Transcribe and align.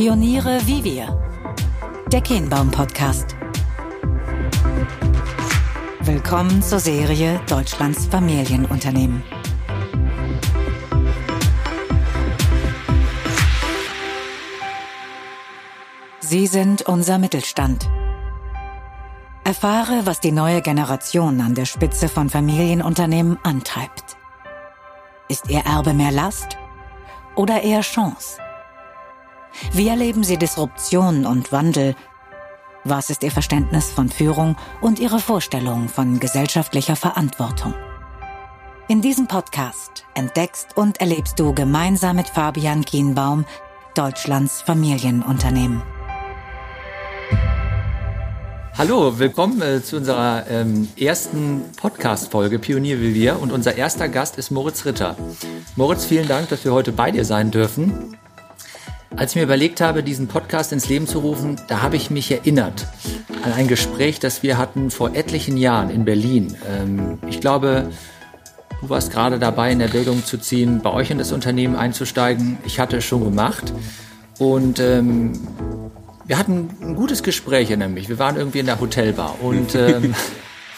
Pioniere 0.00 0.66
wie 0.66 0.82
wir. 0.82 1.14
Der 2.10 2.22
Kehnbaum 2.22 2.70
Podcast. 2.70 3.36
Willkommen 6.00 6.62
zur 6.62 6.80
Serie 6.80 7.38
Deutschlands 7.46 8.06
Familienunternehmen. 8.06 9.22
Sie 16.20 16.46
sind 16.46 16.80
unser 16.80 17.18
Mittelstand. 17.18 17.86
Erfahre, 19.44 20.06
was 20.06 20.20
die 20.20 20.32
neue 20.32 20.62
Generation 20.62 21.42
an 21.42 21.54
der 21.54 21.66
Spitze 21.66 22.08
von 22.08 22.30
Familienunternehmen 22.30 23.38
antreibt. 23.42 24.16
Ist 25.28 25.50
ihr 25.50 25.60
Erbe 25.60 25.92
mehr 25.92 26.10
Last 26.10 26.56
oder 27.36 27.62
eher 27.62 27.82
Chance? 27.82 28.38
Wie 29.72 29.88
erleben 29.88 30.24
Sie 30.24 30.36
Disruption 30.36 31.26
und 31.26 31.52
Wandel? 31.52 31.94
Was 32.84 33.10
ist 33.10 33.22
Ihr 33.22 33.30
Verständnis 33.30 33.90
von 33.90 34.08
Führung 34.08 34.56
und 34.80 34.98
Ihre 34.98 35.18
Vorstellung 35.18 35.88
von 35.88 36.18
gesellschaftlicher 36.18 36.96
Verantwortung? 36.96 37.74
In 38.88 39.02
diesem 39.02 39.28
Podcast 39.28 40.04
entdeckst 40.14 40.76
und 40.76 41.00
erlebst 41.00 41.38
du 41.38 41.54
gemeinsam 41.54 42.16
mit 42.16 42.28
Fabian 42.28 42.84
Kienbaum 42.84 43.44
Deutschlands 43.94 44.62
Familienunternehmen. 44.62 45.82
Hallo, 48.78 49.18
willkommen 49.18 49.60
äh, 49.60 49.82
zu 49.82 49.98
unserer 49.98 50.46
ähm, 50.48 50.88
ersten 50.98 51.64
Podcast-Folge 51.76 52.58
Pionier 52.58 53.00
wie 53.00 53.12
wir 53.12 53.38
und 53.38 53.52
unser 53.52 53.76
erster 53.76 54.08
Gast 54.08 54.38
ist 54.38 54.50
Moritz 54.50 54.86
Ritter. 54.86 55.16
Moritz, 55.76 56.06
vielen 56.06 56.26
Dank, 56.26 56.48
dass 56.48 56.64
wir 56.64 56.72
heute 56.72 56.90
bei 56.90 57.10
dir 57.10 57.26
sein 57.26 57.50
dürfen. 57.50 58.16
Als 59.16 59.32
ich 59.32 59.36
mir 59.36 59.42
überlegt 59.42 59.80
habe, 59.80 60.02
diesen 60.02 60.28
Podcast 60.28 60.72
ins 60.72 60.88
Leben 60.88 61.06
zu 61.06 61.18
rufen, 61.18 61.60
da 61.68 61.82
habe 61.82 61.96
ich 61.96 62.10
mich 62.10 62.30
erinnert 62.30 62.86
an 63.42 63.52
ein 63.52 63.66
Gespräch, 63.66 64.20
das 64.20 64.42
wir 64.42 64.56
hatten 64.56 64.90
vor 64.90 65.14
etlichen 65.14 65.56
Jahren 65.56 65.90
in 65.90 66.04
Berlin. 66.04 66.56
Ähm, 66.68 67.18
ich 67.28 67.40
glaube, 67.40 67.90
du 68.80 68.88
warst 68.88 69.10
gerade 69.10 69.38
dabei, 69.38 69.72
in 69.72 69.80
Erwägung 69.80 70.24
zu 70.24 70.38
ziehen, 70.38 70.80
bei 70.80 70.92
euch 70.92 71.10
in 71.10 71.18
das 71.18 71.32
Unternehmen 71.32 71.74
einzusteigen. 71.74 72.58
Ich 72.64 72.78
hatte 72.78 72.98
es 72.98 73.04
schon 73.04 73.24
gemacht 73.24 73.72
und 74.38 74.78
ähm, 74.78 75.32
wir 76.26 76.38
hatten 76.38 76.70
ein 76.80 76.94
gutes 76.94 77.24
Gespräch, 77.24 77.76
mich. 77.76 78.08
Wir 78.08 78.20
waren 78.20 78.36
irgendwie 78.36 78.60
in 78.60 78.66
der 78.66 78.80
Hotelbar 78.80 79.42
und 79.42 79.74
ähm, 79.74 80.14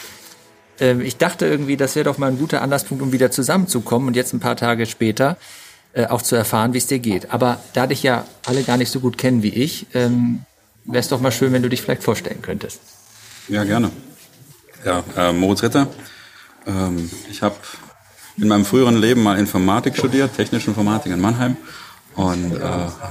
äh, 0.81 1.03
ich 1.03 1.19
dachte 1.19 1.45
irgendwie, 1.45 1.77
das 1.77 1.97
wäre 1.97 2.05
doch 2.05 2.17
mal 2.17 2.31
ein 2.31 2.39
guter 2.39 2.63
Anlasspunkt, 2.63 3.03
um 3.03 3.13
wieder 3.13 3.31
zusammenzukommen 3.31 4.09
und 4.09 4.17
jetzt 4.17 4.33
ein 4.33 4.41
paar 4.41 4.57
Tage 4.57 4.87
später 4.87 5.37
äh, 5.95 6.07
auch 6.07 6.23
zu 6.23 6.37
erfahren, 6.37 6.73
wie 6.73 6.79
es 6.79 6.87
dir 6.87 6.99
geht. 6.99 7.31
Aber 7.31 7.61
da 7.75 7.87
dich 7.87 8.03
ja 8.03 8.25
alle 8.47 8.63
gar 8.63 8.77
nicht 8.77 8.91
so 8.91 9.01
gut 9.01 9.19
kennen 9.19 9.43
wie 9.43 9.51
ich, 9.51 9.87
ähm, 9.95 10.41
wäre 10.85 11.01
es 11.01 11.09
doch 11.09 11.21
mal 11.21 11.33
schön, 11.33 11.53
wenn 11.53 11.63
du 11.63 11.69
dich 11.69 11.83
vielleicht 11.83 12.03
vorstellen 12.03 12.43
könntest. 12.43 12.81
Ja, 13.49 13.65
gerne. 13.65 13.91
Ja, 14.85 15.03
äh, 15.17 15.33
Moritz 15.33 15.63
Ritter. 15.63 15.89
Ähm, 16.67 17.11
ich 17.31 17.43
habe 17.43 17.57
in 18.37 18.49
meinem 18.49 18.65
früheren 18.65 18.97
Leben 18.97 19.23
mal 19.23 19.39
Informatik 19.39 19.97
studiert, 19.97 20.35
technische 20.37 20.69
Informatik 20.69 21.13
in 21.13 21.21
Mannheim 21.21 21.57
und 22.15 22.57
äh, 22.57 22.61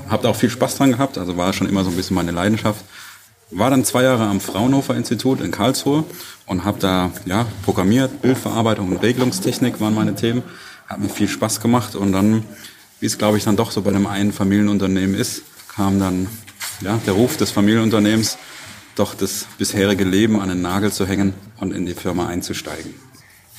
habe 0.09 0.23
da 0.23 0.29
auch 0.29 0.35
viel 0.35 0.49
Spaß 0.49 0.77
dran 0.77 0.91
gehabt, 0.91 1.17
also 1.17 1.37
war 1.37 1.53
schon 1.53 1.67
immer 1.67 1.83
so 1.83 1.89
ein 1.89 1.95
bisschen 1.95 2.15
meine 2.15 2.31
Leidenschaft. 2.31 2.83
War 3.51 3.69
dann 3.69 3.83
zwei 3.83 4.03
Jahre 4.03 4.23
am 4.23 4.39
Fraunhofer 4.39 4.95
Institut 4.95 5.41
in 5.41 5.51
Karlsruhe 5.51 6.05
und 6.45 6.63
habe 6.63 6.79
da 6.79 7.11
ja, 7.25 7.45
programmiert, 7.65 8.21
Bildverarbeitung 8.21 8.89
und 8.89 8.97
Regelungstechnik 8.97 9.81
waren 9.81 9.93
meine 9.93 10.15
Themen. 10.15 10.41
Hat 10.91 10.99
mir 10.99 11.07
viel 11.07 11.29
Spaß 11.29 11.61
gemacht 11.61 11.95
und 11.95 12.11
dann, 12.11 12.43
wie 12.99 13.05
es 13.05 13.17
glaube 13.17 13.37
ich 13.37 13.45
dann 13.45 13.55
doch 13.55 13.71
so 13.71 13.81
bei 13.81 13.91
einem 13.91 14.07
einen 14.07 14.33
Familienunternehmen 14.33 15.15
ist, 15.15 15.43
kam 15.73 16.01
dann 16.01 16.27
ja, 16.81 16.99
der 17.05 17.13
Ruf 17.13 17.37
des 17.37 17.49
Familienunternehmens, 17.49 18.37
doch 18.95 19.15
das 19.15 19.47
bisherige 19.57 20.03
Leben 20.03 20.41
an 20.41 20.49
den 20.49 20.61
Nagel 20.61 20.91
zu 20.91 21.07
hängen 21.07 21.33
und 21.61 21.71
in 21.73 21.85
die 21.85 21.93
Firma 21.93 22.27
einzusteigen. 22.27 22.93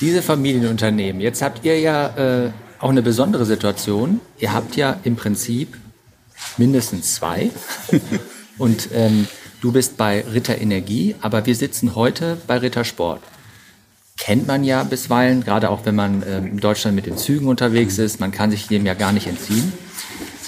Diese 0.03 0.21
Familienunternehmen, 0.21 1.23
jetzt 1.23 1.41
habt 1.41 1.65
ihr 1.65 1.81
ja 1.81 2.45
äh, 2.45 2.51
auch 2.81 2.91
eine 2.91 3.01
besondere 3.01 3.47
Situation. 3.47 4.21
Ihr 4.39 4.53
habt 4.53 4.77
ja 4.77 4.99
im 5.03 5.17
Prinzip 5.17 5.79
mindestens 6.59 7.15
zwei. 7.15 7.51
Und 8.59 8.91
ähm, 8.93 9.27
du 9.63 9.73
bist 9.73 9.97
bei 9.97 10.21
Ritter 10.21 10.61
Energie, 10.61 11.15
aber 11.23 11.47
wir 11.47 11.55
sitzen 11.55 11.95
heute 11.95 12.37
bei 12.47 12.59
Ritter 12.59 12.85
Sport. 12.85 13.23
Kennt 14.19 14.47
man 14.47 14.63
ja 14.63 14.85
bisweilen, 14.85 15.43
gerade 15.43 15.71
auch 15.71 15.85
wenn 15.85 15.95
man 15.95 16.23
ähm, 16.27 16.47
in 16.47 16.57
Deutschland 16.59 16.95
mit 16.95 17.07
den 17.07 17.17
Zügen 17.17 17.49
unterwegs 17.49 17.99
ist. 17.99 18.21
Man 18.21 18.31
kann 18.31 18.51
sich 18.51 18.69
dem 18.69 18.87
ja 18.87 18.95
gar 18.95 19.13
nicht 19.13 19.27
entziehen. 19.27 19.73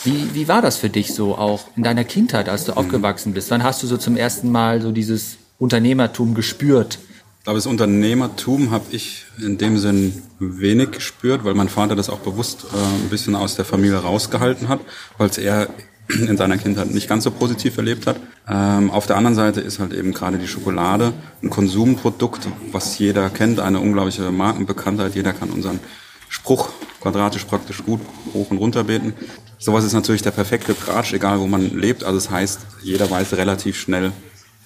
Wie, 0.04 0.34
wie 0.34 0.48
war 0.48 0.60
das 0.60 0.76
für 0.76 0.91
dich 0.91 1.14
so 1.14 1.36
auch 1.36 1.64
in 1.76 1.82
deiner 1.82 2.04
Kindheit, 2.04 2.48
als 2.48 2.64
du 2.64 2.72
mhm. 2.72 2.78
aufgewachsen 2.78 3.32
bist? 3.32 3.50
Wann 3.50 3.62
hast 3.62 3.82
du 3.82 3.86
so 3.86 3.97
zum 3.97 4.16
ersten 4.16 4.50
Mal 4.53 4.82
so 4.82 4.92
dieses 4.92 5.38
Unternehmertum 5.58 6.34
gespürt? 6.34 6.98
Ich 7.38 7.44
glaube, 7.44 7.58
das 7.58 7.66
Unternehmertum 7.66 8.70
habe 8.70 8.84
ich 8.91 9.24
in 9.38 9.58
dem 9.58 9.78
Sinn 9.78 10.22
wenig 10.38 10.92
gespürt, 10.92 11.44
weil 11.44 11.54
mein 11.54 11.69
Vater 11.69 11.97
das 11.97 12.08
auch 12.08 12.20
bewusst 12.20 12.64
äh, 12.72 12.76
ein 12.76 13.08
bisschen 13.10 13.34
aus 13.34 13.56
der 13.56 13.64
Familie 13.64 13.98
rausgehalten 13.98 14.69
hat, 14.69 14.80
weil 15.19 15.28
es 15.28 15.38
er 15.38 15.69
in 16.09 16.37
seiner 16.37 16.59
Kindheit 16.59 16.91
nicht 16.91 17.09
ganz 17.09 17.25
so 17.25 17.31
positiv 17.31 17.76
erlebt 17.76 18.06
hat. 18.06 18.16
Ähm, 18.48 18.91
auf 18.91 19.06
der 19.06 19.16
anderen 19.16 19.34
Seite 19.34 19.60
ist 19.60 19.78
halt 19.78 19.92
eben 19.92 20.12
gerade 20.12 20.38
die 20.38 20.48
Schokolade 20.48 21.12
ein 21.42 21.50
Konsumprodukt, 21.50 22.48
was 22.72 22.98
jeder 22.98 23.31
kennt, 23.31 23.60
eine 23.60 23.81
unglaubliche 23.81 24.31
Markenbekanntheit. 24.31 25.15
Jeder 25.15 25.32
kann 25.32 25.50
unseren 25.50 25.81
Spruch 26.28 26.70
quadratisch 27.00 27.44
praktisch 27.44 27.84
gut 27.84 28.00
hoch 28.32 28.50
und 28.50 28.59
runter 28.59 28.84
beten. 28.84 29.15
Sowas 29.59 29.84
ist 29.84 29.92
natürlich 29.92 30.22
der 30.22 30.31
perfekte 30.31 30.76
Tratsch, 30.76 31.12
egal 31.12 31.41
wo 31.41 31.47
man 31.47 31.78
lebt. 31.78 32.04
Also 32.04 32.19
das 32.19 32.31
heißt, 32.31 32.60
jeder 32.82 33.10
weiß 33.10 33.34
relativ 33.34 33.78
schnell, 33.78 34.12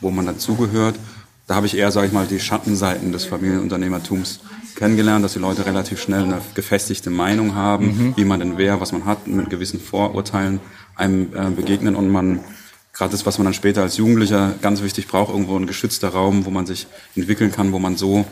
wo 0.01 0.11
man 0.11 0.27
dazugehört 0.27 0.97
da 1.49 1.55
habe 1.55 1.67
ich 1.67 1.77
eher, 1.77 1.91
sage 1.91 2.07
ich 2.07 2.13
mal, 2.13 2.27
die 2.27 2.41
Schattenseiten 2.41 3.11
des 3.11 3.25
Familienunternehmertums 3.25 4.41
kennengelernt, 4.79 5.25
dass 5.25 5.33
die 5.33 5.41
Leute 5.41 5.67
relativ 5.67 6.01
schnell 6.01 6.23
eine 6.23 6.41
gefestigte 6.55 7.11
Meinung 7.11 7.55
haben, 7.55 7.87
mhm. 7.87 8.17
wie 8.17 8.25
man 8.25 8.39
denn 8.39 8.59
wer, 8.59 8.81
was 8.81 8.93
man 8.93 9.05
hat, 9.05 9.27
mit 9.27 9.51
gewissen 9.51 9.81
Vorurteilen 9.81 10.61
einem 10.95 11.33
äh, 11.35 11.51
begegnen 11.51 11.97
und 11.97 12.09
man 12.09 12.41
gerade 12.93 13.11
das, 13.11 13.27
was 13.27 13.39
man 13.39 13.45
dann 13.47 13.55
später 13.55 13.83
als 13.83 13.97
Jugendlicher 13.97 14.55
ganz 14.63 14.83
wichtig 14.83 15.09
braucht, 15.09 15.31
irgendwo 15.31 15.57
ein 15.57 15.67
geschützter 15.67 16.09
Raum, 16.09 16.47
wo 16.47 16.51
man 16.51 16.65
sich 16.65 16.87
entwickeln 17.17 17.53
kann, 17.53 17.73
wo 17.73 17.79
man 17.79 17.97
so 17.97 18.25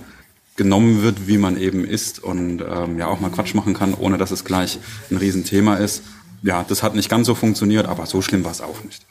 genommen 0.56 1.02
wird, 1.02 1.26
wie 1.26 1.36
man 1.36 1.56
eben 1.56 1.84
ist 1.84 2.22
und 2.22 2.62
ähm, 2.62 2.98
ja 2.98 3.08
auch 3.08 3.20
mal 3.20 3.30
Quatsch 3.30 3.54
machen 3.54 3.74
kann, 3.74 3.94
ohne 3.94 4.16
dass 4.16 4.30
es 4.30 4.44
gleich 4.44 4.78
ein 5.10 5.16
Riesenthema 5.16 5.76
ist. 5.76 6.02
Ja, 6.42 6.64
das 6.66 6.82
hat 6.82 6.94
nicht 6.94 7.08
ganz 7.08 7.26
so 7.26 7.34
funktioniert, 7.34 7.86
aber 7.86 8.06
so 8.06 8.22
schlimm 8.22 8.44
war 8.44 8.52
es 8.52 8.60
auch 8.60 8.82
nicht. 8.84 9.04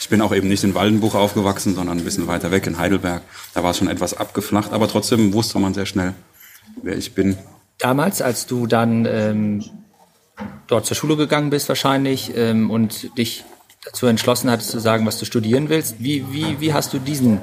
Ich 0.00 0.08
bin 0.08 0.20
auch 0.20 0.34
eben 0.34 0.48
nicht 0.48 0.64
in 0.64 0.74
Waldenbuch 0.74 1.14
aufgewachsen, 1.14 1.74
sondern 1.74 1.98
ein 1.98 2.04
bisschen 2.04 2.26
weiter 2.26 2.50
weg 2.50 2.66
in 2.66 2.78
Heidelberg. 2.78 3.22
Da 3.54 3.62
war 3.62 3.70
es 3.70 3.78
schon 3.78 3.88
etwas 3.88 4.14
abgeflacht, 4.14 4.72
aber 4.72 4.88
trotzdem 4.88 5.32
wusste 5.32 5.58
man 5.58 5.72
sehr 5.72 5.86
schnell, 5.86 6.14
wer 6.82 6.96
ich 6.96 7.14
bin. 7.14 7.36
Damals, 7.78 8.22
als 8.22 8.46
du 8.46 8.66
dann 8.66 9.06
ähm, 9.06 9.64
dort 10.66 10.86
zur 10.86 10.96
Schule 10.96 11.16
gegangen 11.16 11.50
bist 11.50 11.68
wahrscheinlich 11.68 12.32
ähm, 12.36 12.70
und 12.70 13.16
dich 13.18 13.44
dazu 13.84 14.06
entschlossen 14.06 14.50
hattest 14.50 14.70
zu 14.70 14.78
sagen, 14.78 15.06
was 15.06 15.18
du 15.18 15.24
studieren 15.24 15.68
willst, 15.68 15.96
wie, 15.98 16.24
wie, 16.32 16.60
wie 16.60 16.72
hast 16.72 16.92
du 16.94 16.98
diesen, 16.98 17.42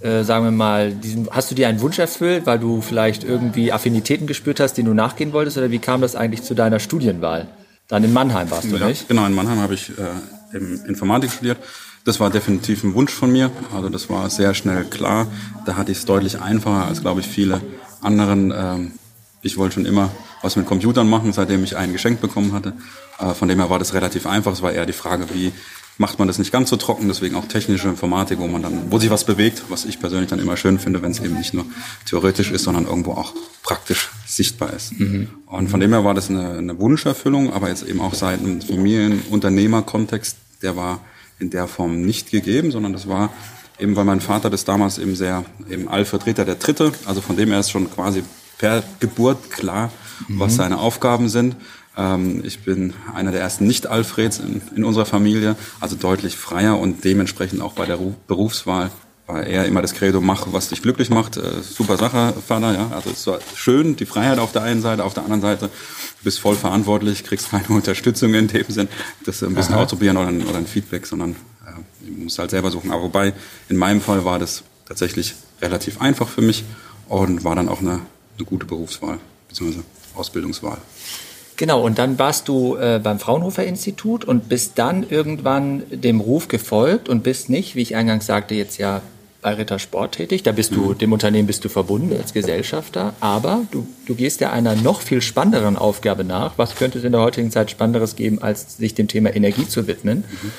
äh, 0.00 0.24
sagen 0.24 0.44
wir 0.44 0.50
mal, 0.50 0.92
diesen, 0.92 1.28
hast 1.30 1.50
du 1.50 1.54
dir 1.54 1.68
einen 1.68 1.80
Wunsch 1.80 1.98
erfüllt, 1.98 2.46
weil 2.46 2.58
du 2.58 2.80
vielleicht 2.80 3.24
irgendwie 3.24 3.72
Affinitäten 3.72 4.26
gespürt 4.26 4.60
hast, 4.60 4.74
denen 4.74 4.88
du 4.88 4.94
nachgehen 4.94 5.32
wolltest, 5.32 5.58
oder 5.58 5.70
wie 5.70 5.78
kam 5.78 6.00
das 6.00 6.16
eigentlich 6.16 6.42
zu 6.42 6.54
deiner 6.54 6.80
Studienwahl? 6.80 7.48
Dann 7.88 8.02
in 8.04 8.12
Mannheim 8.12 8.50
warst 8.50 8.70
du, 8.70 8.76
ja, 8.76 8.88
nicht? 8.88 9.08
Genau, 9.08 9.26
in 9.26 9.34
Mannheim 9.34 9.60
habe 9.60 9.74
ich 9.74 9.90
äh, 9.90 10.56
Informatik 10.88 11.30
studiert. 11.30 11.58
Das 12.04 12.18
war 12.18 12.30
definitiv 12.30 12.82
ein 12.82 12.94
Wunsch 12.94 13.12
von 13.12 13.30
mir. 13.30 13.50
Also 13.74 13.88
das 13.88 14.10
war 14.10 14.28
sehr 14.28 14.54
schnell 14.54 14.84
klar. 14.84 15.28
Da 15.66 15.76
hatte 15.76 15.92
ich 15.92 15.98
es 15.98 16.04
deutlich 16.04 16.40
einfacher 16.40 16.88
als, 16.88 17.00
glaube 17.00 17.20
ich, 17.20 17.28
viele 17.28 17.60
anderen. 18.02 18.52
Ähm, 18.54 18.92
ich 19.42 19.56
wollte 19.56 19.74
schon 19.74 19.86
immer 19.86 20.10
was 20.40 20.56
mit 20.56 20.66
Computern 20.66 21.08
machen, 21.08 21.32
seitdem 21.32 21.64
ich 21.64 21.76
einen 21.76 21.92
geschenkt 21.92 22.20
bekommen 22.20 22.52
hatte. 22.52 22.74
Äh, 23.18 23.34
von 23.34 23.48
dem 23.48 23.58
her 23.58 23.70
war 23.70 23.78
das 23.78 23.94
relativ 23.94 24.26
einfach. 24.26 24.52
Es 24.52 24.62
war 24.62 24.72
eher 24.72 24.86
die 24.86 24.92
Frage, 24.92 25.26
wie 25.32 25.52
macht 25.98 26.18
man 26.18 26.26
das 26.26 26.38
nicht 26.38 26.52
ganz 26.52 26.70
so 26.70 26.76
trocken, 26.76 27.08
deswegen 27.08 27.36
auch 27.36 27.46
technische 27.46 27.88
Informatik, 27.88 28.38
wo 28.38 28.48
man 28.48 28.62
dann, 28.62 28.90
wo 28.90 28.98
sich 28.98 29.10
was 29.10 29.24
bewegt, 29.24 29.64
was 29.68 29.84
ich 29.84 30.00
persönlich 30.00 30.30
dann 30.30 30.38
immer 30.38 30.56
schön 30.56 30.78
finde, 30.78 31.02
wenn 31.02 31.10
es 31.12 31.20
eben 31.20 31.36
nicht 31.36 31.54
nur 31.54 31.66
theoretisch 32.06 32.50
ist, 32.50 32.64
sondern 32.64 32.86
irgendwo 32.86 33.12
auch 33.12 33.34
praktisch 33.62 34.10
sichtbar 34.26 34.72
ist. 34.72 34.98
Mhm. 34.98 35.28
Und 35.46 35.68
von 35.68 35.80
dem 35.80 35.92
her 35.92 36.04
war 36.04 36.14
das 36.14 36.30
eine, 36.30 36.58
eine 36.58 36.78
Wunscherfüllung, 36.78 37.52
aber 37.52 37.68
jetzt 37.68 37.86
eben 37.86 38.00
auch 38.00 38.14
seit 38.14 38.40
einem 38.40 38.62
Familienunternehmerkontext, 38.62 40.36
der 40.62 40.76
war 40.76 41.00
in 41.38 41.50
der 41.50 41.68
Form 41.68 42.00
nicht 42.00 42.30
gegeben, 42.30 42.70
sondern 42.70 42.92
das 42.92 43.06
war 43.06 43.30
eben, 43.78 43.96
weil 43.96 44.04
mein 44.04 44.20
Vater 44.20 44.50
das 44.50 44.64
damals 44.64 44.98
eben 44.98 45.16
sehr, 45.16 45.44
eben 45.68 45.88
Alfred 45.88 46.26
Ritter 46.26 46.44
der 46.44 46.56
Dritte, 46.56 46.92
also 47.06 47.20
von 47.20 47.36
dem 47.36 47.50
her 47.50 47.60
ist 47.60 47.70
schon 47.70 47.90
quasi 47.90 48.22
per 48.58 48.82
Geburt 49.00 49.50
klar, 49.50 49.90
mhm. 50.28 50.40
was 50.40 50.56
seine 50.56 50.78
Aufgaben 50.78 51.28
sind. 51.28 51.56
Ähm, 51.96 52.42
ich 52.44 52.60
bin 52.60 52.94
einer 53.14 53.32
der 53.32 53.40
ersten 53.40 53.66
Nicht-Alfreds 53.66 54.38
in, 54.38 54.62
in, 54.76 54.84
unserer 54.84 55.06
Familie, 55.06 55.56
also 55.80 55.96
deutlich 55.96 56.36
freier 56.36 56.78
und 56.78 57.04
dementsprechend 57.04 57.60
auch 57.60 57.72
bei 57.72 57.86
der 57.86 57.98
Berufswahl 58.26 58.90
war 59.26 59.46
eher 59.46 59.66
immer 59.66 59.82
das 59.82 59.94
Credo, 59.94 60.20
mach, 60.20 60.46
was 60.52 60.68
dich 60.68 60.82
glücklich 60.82 61.10
macht. 61.10 61.36
Äh, 61.36 61.62
super 61.62 61.96
Sache, 61.96 62.34
Vater, 62.46 62.74
ja. 62.74 62.90
Also 62.94 63.10
es 63.10 63.26
war 63.26 63.38
schön, 63.54 63.96
die 63.96 64.06
Freiheit 64.06 64.38
auf 64.38 64.52
der 64.52 64.62
einen 64.62 64.80
Seite, 64.80 65.04
auf 65.04 65.14
der 65.14 65.24
anderen 65.24 65.42
Seite, 65.42 65.66
du 65.66 66.24
bist 66.24 66.40
voll 66.40 66.56
verantwortlich, 66.56 67.24
kriegst 67.24 67.50
keine 67.50 67.68
Unterstützung 67.68 68.34
in 68.34 68.48
dem 68.48 68.66
Sinn, 68.68 68.88
das 69.24 69.42
ein 69.42 69.54
bisschen 69.54 69.74
Aha. 69.74 69.82
ausprobieren 69.82 70.16
oder 70.16 70.28
ein, 70.28 70.46
oder 70.46 70.58
ein 70.58 70.66
Feedback, 70.66 71.06
sondern 71.06 71.36
musst 72.32 72.38
halt 72.38 72.50
selber 72.50 72.70
suchen. 72.70 72.90
Aber 72.90 73.02
wobei, 73.02 73.34
in 73.68 73.76
meinem 73.76 74.00
Fall 74.00 74.24
war 74.24 74.38
das 74.38 74.62
tatsächlich 74.88 75.34
relativ 75.60 76.00
einfach 76.00 76.28
für 76.28 76.40
mich 76.40 76.64
und 77.08 77.44
war 77.44 77.54
dann 77.54 77.68
auch 77.68 77.80
eine, 77.80 78.00
eine 78.38 78.46
gute 78.46 78.64
Berufswahl, 78.64 79.18
beziehungsweise 79.48 79.84
Ausbildungswahl. 80.14 80.78
Genau, 81.56 81.82
und 81.82 81.98
dann 81.98 82.18
warst 82.18 82.48
du 82.48 82.76
äh, 82.76 82.98
beim 83.02 83.18
Fraunhofer 83.18 83.64
Institut 83.64 84.24
und 84.24 84.48
bist 84.48 84.72
dann 84.76 85.08
irgendwann 85.08 85.82
dem 85.90 86.20
Ruf 86.20 86.48
gefolgt 86.48 87.10
und 87.10 87.22
bist 87.22 87.50
nicht, 87.50 87.76
wie 87.76 87.82
ich 87.82 87.94
eingangs 87.94 88.24
sagte, 88.24 88.54
jetzt 88.54 88.78
ja 88.78 89.02
bei 89.42 89.54
Ritter 89.54 89.78
Sport 89.78 90.14
tätig. 90.14 90.42
Da 90.42 90.52
bist 90.52 90.74
du, 90.74 90.80
mhm. 90.80 90.98
dem 90.98 91.12
Unternehmen 91.12 91.46
bist 91.46 91.64
du 91.64 91.68
verbunden 91.68 92.16
als 92.16 92.32
Gesellschafter, 92.32 93.12
aber 93.20 93.62
du, 93.70 93.86
du 94.06 94.14
gehst 94.14 94.40
ja 94.40 94.50
einer 94.50 94.74
noch 94.74 95.02
viel 95.02 95.20
spannenderen 95.20 95.76
Aufgabe 95.76 96.24
nach. 96.24 96.56
Was 96.56 96.76
könnte 96.76 96.98
es 96.98 97.04
in 97.04 97.12
der 97.12 97.20
heutigen 97.20 97.50
Zeit 97.50 97.70
Spannenderes 97.70 98.16
geben, 98.16 98.40
als 98.40 98.78
sich 98.78 98.94
dem 98.94 99.08
Thema 99.08 99.34
Energie 99.34 99.68
zu 99.68 99.86
widmen? 99.86 100.24
Mhm. 100.42 100.52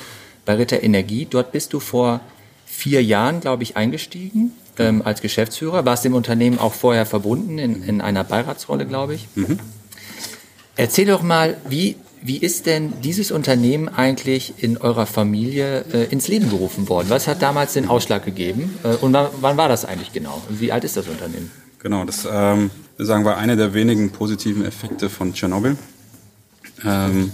Bei 0.44 0.54
Ritter 0.54 0.82
Energie, 0.82 1.26
dort 1.28 1.52
bist 1.52 1.72
du 1.72 1.80
vor 1.80 2.20
vier 2.66 3.02
Jahren, 3.02 3.40
glaube 3.40 3.62
ich, 3.62 3.76
eingestiegen 3.76 4.52
ähm, 4.78 5.02
als 5.04 5.20
Geschäftsführer. 5.20 5.84
Warst 5.84 6.04
dem 6.04 6.14
Unternehmen 6.14 6.58
auch 6.58 6.74
vorher 6.74 7.06
verbunden, 7.06 7.58
in, 7.58 7.82
in 7.82 8.00
einer 8.00 8.24
Beiratsrolle, 8.24 8.86
glaube 8.86 9.14
ich. 9.14 9.28
Mhm. 9.34 9.58
Erzähl 10.76 11.06
doch 11.06 11.22
mal, 11.22 11.56
wie, 11.68 11.96
wie 12.20 12.38
ist 12.38 12.66
denn 12.66 13.00
dieses 13.02 13.30
Unternehmen 13.30 13.88
eigentlich 13.88 14.54
in 14.58 14.76
eurer 14.76 15.06
Familie 15.06 15.84
äh, 15.92 16.04
ins 16.10 16.26
Leben 16.28 16.50
gerufen 16.50 16.88
worden? 16.88 17.06
Was 17.10 17.28
hat 17.28 17.42
damals 17.42 17.74
den 17.74 17.88
Ausschlag 17.88 18.24
gegeben? 18.24 18.76
Äh, 18.82 18.96
und 18.96 19.12
wann, 19.12 19.28
wann, 19.40 19.56
war 19.56 19.68
das 19.68 19.84
eigentlich 19.84 20.12
genau? 20.12 20.42
Und 20.48 20.60
wie 20.60 20.72
alt 20.72 20.84
ist 20.84 20.96
das 20.96 21.06
Unternehmen? 21.06 21.50
Genau, 21.78 22.04
das 22.04 22.26
ähm, 22.30 22.70
sagen 22.98 23.24
wir 23.24 23.36
einer 23.36 23.56
der 23.56 23.74
wenigen 23.74 24.10
positiven 24.10 24.64
Effekte 24.64 25.10
von 25.10 25.34
Tschernobyl. 25.34 25.76
Ähm, 26.84 27.30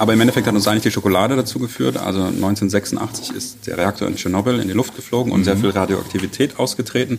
aber 0.00 0.14
im 0.14 0.20
Endeffekt 0.22 0.46
hat 0.46 0.54
uns 0.54 0.66
eigentlich 0.66 0.84
die 0.84 0.90
Schokolade 0.90 1.36
dazu 1.36 1.58
geführt. 1.58 1.98
Also 1.98 2.22
1986 2.22 3.32
ist 3.32 3.66
der 3.66 3.76
Reaktor 3.76 4.08
in 4.08 4.16
Tschernobyl 4.16 4.58
in 4.58 4.66
die 4.66 4.72
Luft 4.72 4.96
geflogen 4.96 5.30
und 5.30 5.40
mhm. 5.40 5.44
sehr 5.44 5.58
viel 5.58 5.68
Radioaktivität 5.68 6.58
ausgetreten. 6.58 7.18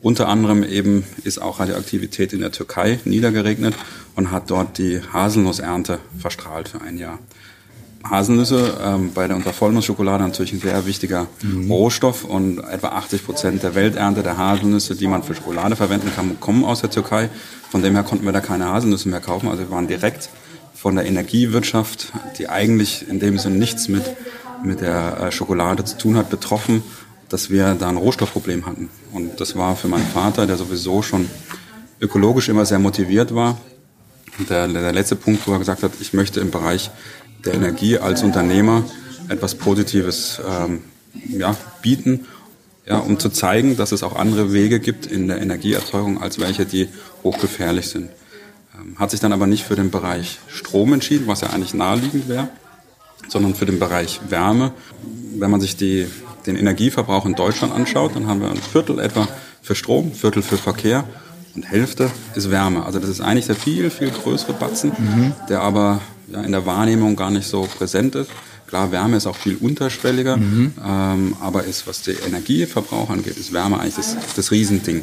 Unter 0.00 0.26
anderem 0.28 0.64
eben 0.64 1.04
ist 1.24 1.40
auch 1.42 1.60
Radioaktivität 1.60 2.32
in 2.32 2.40
der 2.40 2.50
Türkei 2.50 2.98
niedergeregnet 3.04 3.74
und 4.16 4.30
hat 4.30 4.50
dort 4.50 4.78
die 4.78 5.02
Haselnussernte 5.12 5.98
verstrahlt 6.18 6.70
für 6.70 6.80
ein 6.80 6.96
Jahr. 6.96 7.18
Haselnüsse 8.08 8.78
ähm, 8.82 9.12
bei 9.12 9.26
der 9.28 9.36
Untervollnussschokolade 9.36 10.24
natürlich 10.24 10.54
ein 10.54 10.60
sehr 10.60 10.86
wichtiger 10.86 11.26
mhm. 11.42 11.70
Rohstoff 11.70 12.24
und 12.24 12.58
etwa 12.58 12.88
80 12.88 13.26
Prozent 13.26 13.62
der 13.62 13.74
Welternte 13.74 14.22
der 14.22 14.38
Haselnüsse, 14.38 14.96
die 14.96 15.08
man 15.08 15.22
für 15.22 15.34
Schokolade 15.34 15.76
verwenden 15.76 16.10
kann, 16.16 16.40
kommen 16.40 16.64
aus 16.64 16.80
der 16.80 16.88
Türkei. 16.88 17.28
Von 17.68 17.82
dem 17.82 17.92
her 17.92 18.02
konnten 18.02 18.24
wir 18.24 18.32
da 18.32 18.40
keine 18.40 18.68
Haselnüsse 18.68 19.10
mehr 19.10 19.20
kaufen. 19.20 19.50
Also 19.50 19.64
wir 19.64 19.70
waren 19.70 19.88
direkt 19.88 20.30
von 20.84 20.96
der 20.96 21.06
Energiewirtschaft, 21.06 22.12
die 22.36 22.50
eigentlich 22.50 23.08
in 23.08 23.18
dem 23.18 23.38
Sinne 23.38 23.56
nichts 23.56 23.88
mit, 23.88 24.04
mit 24.62 24.82
der 24.82 25.18
äh, 25.18 25.32
Schokolade 25.32 25.84
zu 25.84 25.96
tun 25.96 26.16
hat, 26.16 26.28
betroffen 26.28 26.82
dass 27.34 27.50
wir 27.50 27.74
da 27.74 27.88
ein 27.88 27.96
Rohstoffproblem 27.96 28.64
hatten. 28.64 28.90
Und 29.12 29.40
das 29.40 29.56
war 29.56 29.74
für 29.74 29.88
meinen 29.88 30.06
Vater, 30.06 30.46
der 30.46 30.56
sowieso 30.56 31.02
schon 31.02 31.28
ökologisch 32.00 32.48
immer 32.48 32.64
sehr 32.64 32.78
motiviert 32.78 33.34
war, 33.34 33.58
der, 34.48 34.68
der 34.68 34.92
letzte 34.92 35.16
Punkt, 35.16 35.44
wo 35.48 35.52
er 35.52 35.58
gesagt 35.58 35.82
hat, 35.82 35.92
ich 36.00 36.12
möchte 36.12 36.38
im 36.38 36.52
Bereich 36.52 36.92
der 37.44 37.54
Energie 37.54 37.98
als 37.98 38.22
Unternehmer 38.22 38.84
etwas 39.28 39.56
Positives 39.56 40.40
ähm, 40.48 40.82
ja, 41.28 41.56
bieten, 41.82 42.26
ja, 42.86 42.98
um 42.98 43.18
zu 43.18 43.30
zeigen, 43.30 43.76
dass 43.76 43.90
es 43.90 44.04
auch 44.04 44.14
andere 44.14 44.52
Wege 44.52 44.78
gibt 44.78 45.06
in 45.06 45.26
der 45.26 45.42
Energieerzeugung 45.42 46.22
als 46.22 46.38
welche, 46.38 46.66
die 46.66 46.88
hochgefährlich 47.24 47.88
sind. 47.88 48.10
Ähm, 48.74 48.98
hat 48.98 49.10
sich 49.10 49.20
dann 49.20 49.32
aber 49.32 49.46
nicht 49.46 49.64
für 49.64 49.76
den 49.76 49.90
Bereich 49.90 50.38
Strom 50.48 50.92
entschieden, 50.92 51.26
was 51.26 51.40
ja 51.40 51.50
eigentlich 51.50 51.74
naheliegend 51.74 52.28
wäre, 52.28 52.48
sondern 53.28 53.54
für 53.54 53.66
den 53.66 53.78
Bereich 53.78 54.20
Wärme. 54.28 54.72
Wenn 55.36 55.50
man 55.50 55.60
sich 55.60 55.76
die 55.76 56.06
den 56.46 56.56
Energieverbrauch 56.56 57.26
in 57.26 57.34
Deutschland 57.34 57.72
anschaut, 57.72 58.14
dann 58.14 58.26
haben 58.26 58.40
wir 58.40 58.50
ein 58.50 58.56
Viertel 58.56 58.98
etwa 58.98 59.26
für 59.62 59.74
Strom, 59.74 60.12
Viertel 60.12 60.42
für 60.42 60.58
Verkehr 60.58 61.04
und 61.54 61.62
Hälfte 61.62 62.10
ist 62.34 62.50
Wärme. 62.50 62.84
Also 62.84 62.98
das 62.98 63.08
ist 63.10 63.20
eigentlich 63.20 63.46
der 63.46 63.56
viel, 63.56 63.90
viel 63.90 64.10
größere 64.10 64.52
Batzen, 64.52 64.92
mhm. 64.98 65.32
der 65.48 65.62
aber 65.62 66.00
ja, 66.30 66.42
in 66.42 66.52
der 66.52 66.66
Wahrnehmung 66.66 67.16
gar 67.16 67.30
nicht 67.30 67.46
so 67.46 67.62
präsent 67.62 68.14
ist. 68.14 68.30
Klar, 68.66 68.90
Wärme 68.92 69.16
ist 69.16 69.26
auch 69.26 69.36
viel 69.36 69.56
unterschwelliger, 69.56 70.36
mhm. 70.36 70.72
ähm, 70.84 71.36
aber 71.40 71.64
ist, 71.64 71.86
was 71.86 72.02
den 72.02 72.16
Energieverbrauch 72.26 73.10
angeht, 73.10 73.36
ist 73.36 73.52
Wärme 73.52 73.78
eigentlich 73.78 73.94
das, 73.94 74.16
das 74.36 74.50
Riesending. 74.50 75.02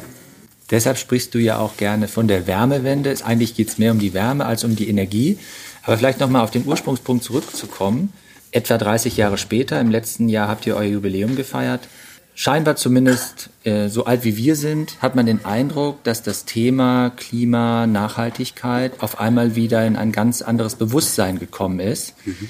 Deshalb 0.72 0.98
sprichst 0.98 1.32
du 1.34 1.38
ja 1.38 1.58
auch 1.58 1.76
gerne 1.76 2.08
von 2.08 2.26
der 2.26 2.48
Wärmewende. 2.48 3.14
Eigentlich 3.22 3.54
geht 3.54 3.68
es 3.68 3.78
mehr 3.78 3.92
um 3.92 4.00
die 4.00 4.14
Wärme 4.14 4.44
als 4.44 4.64
um 4.64 4.74
die 4.74 4.88
Energie. 4.88 5.38
Aber 5.84 5.96
vielleicht 5.96 6.18
nochmal 6.18 6.42
auf 6.42 6.50
den 6.50 6.66
Ursprungspunkt 6.66 7.22
zurückzukommen 7.22 8.12
etwa 8.52 8.78
30 8.78 9.16
Jahre 9.16 9.38
später, 9.38 9.80
im 9.80 9.90
letzten 9.90 10.28
Jahr 10.28 10.46
habt 10.46 10.66
ihr 10.66 10.76
euer 10.76 10.84
Jubiläum 10.84 11.34
gefeiert. 11.36 11.88
Scheinbar 12.34 12.76
zumindest 12.76 13.50
äh, 13.64 13.88
so 13.88 14.04
alt 14.04 14.24
wie 14.24 14.36
wir 14.36 14.56
sind, 14.56 15.02
hat 15.02 15.16
man 15.16 15.26
den 15.26 15.44
Eindruck, 15.44 16.02
dass 16.04 16.22
das 16.22 16.44
Thema 16.44 17.10
Klima, 17.10 17.86
Nachhaltigkeit 17.86 19.02
auf 19.02 19.20
einmal 19.20 19.54
wieder 19.54 19.86
in 19.86 19.96
ein 19.96 20.12
ganz 20.12 20.40
anderes 20.40 20.76
Bewusstsein 20.76 21.38
gekommen 21.38 21.80
ist. 21.80 22.14
Mhm. 22.24 22.48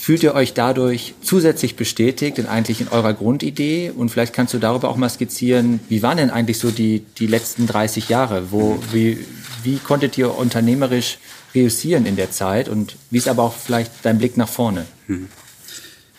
Fühlt 0.00 0.22
ihr 0.22 0.34
euch 0.34 0.54
dadurch 0.54 1.12
zusätzlich 1.20 1.76
bestätigt 1.76 2.38
in 2.38 2.46
eigentlich 2.46 2.80
in 2.80 2.88
eurer 2.88 3.12
Grundidee? 3.12 3.92
Und 3.94 4.08
vielleicht 4.08 4.32
kannst 4.32 4.54
du 4.54 4.58
darüber 4.58 4.88
auch 4.88 4.96
mal 4.96 5.10
skizzieren, 5.10 5.78
wie 5.90 6.02
waren 6.02 6.16
denn 6.16 6.30
eigentlich 6.30 6.58
so 6.58 6.70
die, 6.70 7.04
die 7.18 7.26
letzten 7.26 7.66
30 7.66 8.08
Jahre? 8.08 8.50
Wo, 8.50 8.82
wie, 8.92 9.18
wie 9.62 9.76
konntet 9.76 10.16
ihr 10.16 10.34
unternehmerisch 10.34 11.18
reüssieren 11.54 12.06
in 12.06 12.16
der 12.16 12.30
Zeit 12.30 12.70
und 12.70 12.96
wie 13.10 13.18
ist 13.18 13.28
aber 13.28 13.42
auch 13.42 13.52
vielleicht 13.52 13.92
dein 14.00 14.16
Blick 14.16 14.38
nach 14.38 14.48
vorne? 14.48 14.86
Hm. 15.06 15.28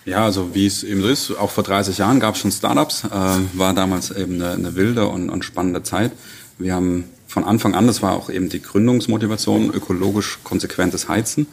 Ja, 0.05 0.25
also 0.25 0.53
wie 0.53 0.67
es 0.67 0.83
eben 0.83 1.01
so 1.01 1.07
ist, 1.07 1.31
auch 1.31 1.49
vor 1.49 1.63
30 1.63 1.97
Jahren 1.97 2.19
gab 2.19 2.35
es 2.35 2.41
schon 2.41 2.51
Startups, 2.51 3.05
äh, 3.05 3.09
war 3.09 3.73
damals 3.73 4.11
eben 4.11 4.35
eine, 4.35 4.51
eine 4.51 4.75
wilde 4.75 5.07
und, 5.07 5.31
und 5.31 5.43
spannende 5.43 5.81
Zeit. 5.81 6.11
Wir 6.59 6.75
haben 6.75 7.05
von 7.25 7.45
Anfang 7.45 7.73
an, 7.73 7.87
das 7.87 8.03
war 8.03 8.13
auch 8.13 8.29
eben 8.29 8.49
die 8.49 8.61
Gründungsmotivation, 8.61 9.73
ökologisch 9.73 10.37
konsequentes 10.43 11.09
Heizen. 11.09 11.47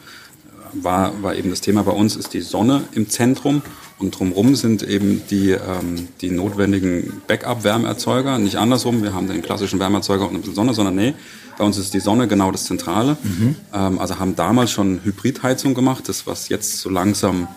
War, 0.72 1.22
war 1.22 1.34
eben 1.34 1.50
das 1.50 1.60
Thema 1.60 1.82
bei 1.82 1.92
uns, 1.92 2.16
ist 2.16 2.34
die 2.34 2.40
Sonne 2.40 2.84
im 2.92 3.08
Zentrum 3.08 3.62
und 3.98 4.18
drumherum 4.18 4.54
sind 4.54 4.82
eben 4.82 5.22
die, 5.28 5.50
ähm, 5.50 6.08
die 6.20 6.30
notwendigen 6.30 7.22
Backup-Wärmeerzeuger. 7.26 8.38
Nicht 8.38 8.56
andersrum, 8.56 9.02
wir 9.02 9.12
haben 9.12 9.28
den 9.28 9.42
klassischen 9.42 9.80
Wärmeerzeuger 9.80 10.28
und 10.28 10.34
ein 10.34 10.40
bisschen 10.40 10.54
Sonne, 10.54 10.74
sondern 10.74 10.94
nee, 10.94 11.14
bei 11.56 11.64
uns 11.64 11.78
ist 11.78 11.94
die 11.94 12.00
Sonne 12.00 12.28
genau 12.28 12.52
das 12.52 12.64
Zentrale. 12.64 13.16
Mhm. 13.22 13.56
Ähm, 13.74 13.98
also 13.98 14.18
haben 14.18 14.36
damals 14.36 14.70
schon 14.70 15.00
Hybridheizung 15.04 15.74
gemacht, 15.74 16.08
das 16.08 16.26
was 16.26 16.48
jetzt 16.48 16.78
so 16.78 16.90
langsam 16.90 17.48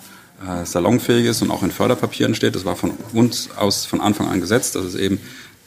äh, 0.46 0.66
salonfähig 0.66 1.26
ist 1.28 1.42
und 1.44 1.52
auch 1.52 1.62
in 1.62 1.72
Förderpapieren 1.72 2.34
steht. 2.34 2.56
Das 2.56 2.66
war 2.66 2.76
von 2.76 2.92
uns 3.14 3.50
aus 3.56 3.86
von 3.86 4.02
Anfang 4.02 4.28
an 4.28 4.42
gesetzt, 4.42 4.76
dass 4.76 4.86
es 4.86 4.96
eben 4.96 5.20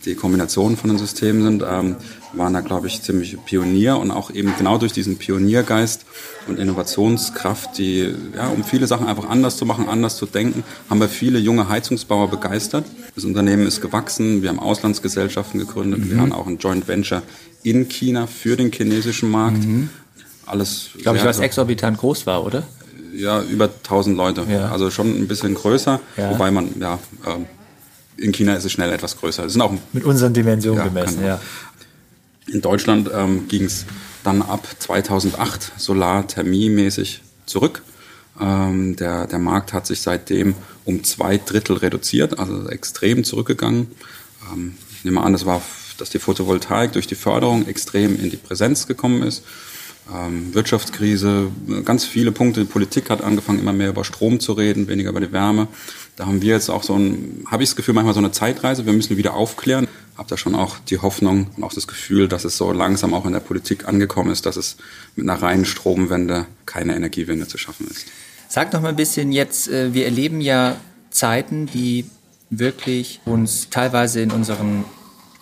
die 0.04 0.14
Kombinationen 0.14 0.76
von 0.76 0.90
den 0.90 0.98
Systemen 0.98 1.42
sind, 1.42 1.64
ähm, 1.68 1.96
waren 2.32 2.52
da, 2.52 2.60
glaube 2.60 2.86
ich, 2.86 3.02
ziemlich 3.02 3.36
Pionier 3.44 3.96
und 3.96 4.10
auch 4.10 4.30
eben 4.30 4.52
genau 4.58 4.78
durch 4.78 4.92
diesen 4.92 5.16
Pioniergeist 5.18 6.04
und 6.46 6.58
Innovationskraft, 6.58 7.78
die, 7.78 8.14
ja, 8.36 8.48
um 8.48 8.64
viele 8.64 8.86
Sachen 8.86 9.06
einfach 9.06 9.28
anders 9.28 9.56
zu 9.56 9.66
machen, 9.66 9.88
anders 9.88 10.16
zu 10.16 10.26
denken, 10.26 10.64
haben 10.90 11.00
wir 11.00 11.08
viele 11.08 11.38
junge 11.38 11.68
Heizungsbauer 11.68 12.28
begeistert. 12.28 12.84
Das 13.14 13.24
Unternehmen 13.24 13.66
ist 13.66 13.80
gewachsen, 13.80 14.42
wir 14.42 14.50
haben 14.50 14.58
Auslandsgesellschaften 14.58 15.60
gegründet, 15.60 16.00
mhm. 16.00 16.10
wir 16.10 16.20
haben 16.20 16.32
auch 16.32 16.46
ein 16.46 16.58
Joint 16.58 16.88
Venture 16.88 17.22
in 17.62 17.88
China 17.88 18.26
für 18.26 18.56
den 18.56 18.72
chinesischen 18.72 19.30
Markt. 19.30 19.64
Mhm. 19.64 19.88
Alles. 20.46 20.90
Ich 20.96 21.02
glaube, 21.02 21.18
ich 21.18 21.24
was 21.24 21.38
exorbitant 21.38 21.98
groß 21.98 22.26
war, 22.26 22.44
oder? 22.44 22.64
Ja, 23.14 23.42
über 23.42 23.66
1000 23.66 24.16
Leute. 24.16 24.44
Ja. 24.48 24.70
Also 24.70 24.90
schon 24.90 25.08
ein 25.08 25.28
bisschen 25.28 25.54
größer, 25.54 26.00
ja. 26.16 26.30
wobei 26.30 26.50
man, 26.50 26.68
ja, 26.80 26.98
ähm, 27.26 27.46
in 28.16 28.32
China 28.32 28.54
ist 28.54 28.64
es 28.64 28.72
schnell 28.72 28.92
etwas 28.92 29.16
größer. 29.16 29.48
sind 29.48 29.60
auch 29.60 29.72
Mit 29.92 30.04
unseren 30.04 30.32
Dimensionen 30.32 30.78
ja, 30.78 30.88
gemessen, 30.88 31.16
genau. 31.16 31.28
ja. 31.28 31.40
In 32.46 32.60
Deutschland 32.60 33.10
ähm, 33.12 33.48
ging 33.48 33.64
es 33.64 33.86
dann 34.22 34.42
ab 34.42 34.66
2008 34.78 35.72
solarthermiemäßig 35.76 37.22
zurück. 37.46 37.82
Ähm, 38.40 38.96
der, 38.96 39.26
der 39.26 39.38
Markt 39.38 39.72
hat 39.72 39.86
sich 39.86 40.00
seitdem 40.00 40.54
um 40.84 41.04
zwei 41.04 41.38
Drittel 41.38 41.76
reduziert, 41.76 42.38
also 42.38 42.68
extrem 42.68 43.24
zurückgegangen. 43.24 43.88
Ähm, 44.52 44.76
ich 44.96 45.04
nehme 45.04 45.22
an, 45.22 45.32
das 45.32 45.46
war, 45.46 45.62
dass 45.98 46.10
die 46.10 46.18
Photovoltaik 46.18 46.92
durch 46.92 47.06
die 47.06 47.14
Förderung 47.14 47.66
extrem 47.66 48.18
in 48.18 48.30
die 48.30 48.36
Präsenz 48.36 48.86
gekommen 48.86 49.22
ist 49.22 49.42
ähm, 50.12 50.52
Wirtschaftskrise, 50.54 51.50
ganz 51.84 52.04
viele 52.04 52.32
Punkte. 52.32 52.60
Die 52.60 52.66
Politik 52.70 53.10
hat 53.10 53.22
angefangen, 53.22 53.60
immer 53.60 53.72
mehr 53.72 53.88
über 53.88 54.04
Strom 54.04 54.40
zu 54.40 54.52
reden, 54.52 54.88
weniger 54.88 55.10
über 55.10 55.20
die 55.20 55.32
Wärme. 55.32 55.68
Da 56.16 56.26
haben 56.26 56.42
wir 56.42 56.54
jetzt 56.54 56.70
auch 56.70 56.82
so 56.82 56.94
ein, 56.94 57.44
habe 57.50 57.62
ich 57.62 57.70
das 57.70 57.76
Gefühl, 57.76 57.94
manchmal 57.94 58.14
so 58.14 58.20
eine 58.20 58.30
Zeitreise. 58.30 58.86
Wir 58.86 58.92
müssen 58.92 59.16
wieder 59.16 59.34
aufklären. 59.34 59.88
Habe 60.16 60.28
da 60.28 60.36
schon 60.36 60.54
auch 60.54 60.78
die 60.78 60.98
Hoffnung 60.98 61.48
und 61.56 61.64
auch 61.64 61.72
das 61.72 61.88
Gefühl, 61.88 62.28
dass 62.28 62.44
es 62.44 62.56
so 62.56 62.70
langsam 62.70 63.14
auch 63.14 63.26
in 63.26 63.32
der 63.32 63.40
Politik 63.40 63.88
angekommen 63.88 64.30
ist, 64.30 64.46
dass 64.46 64.56
es 64.56 64.76
mit 65.16 65.28
einer 65.28 65.42
reinen 65.42 65.64
Stromwende 65.64 66.46
keine 66.66 66.94
Energiewende 66.94 67.48
zu 67.48 67.58
schaffen 67.58 67.88
ist. 67.88 68.06
Sag 68.48 68.70
doch 68.70 68.80
mal 68.80 68.90
ein 68.90 68.96
bisschen 68.96 69.32
jetzt, 69.32 69.66
äh, 69.68 69.92
wir 69.92 70.04
erleben 70.04 70.40
ja 70.40 70.76
Zeiten, 71.10 71.66
die 71.66 72.04
wirklich 72.50 73.20
uns 73.24 73.70
teilweise 73.70 74.20
in 74.20 74.30
unseren 74.30 74.84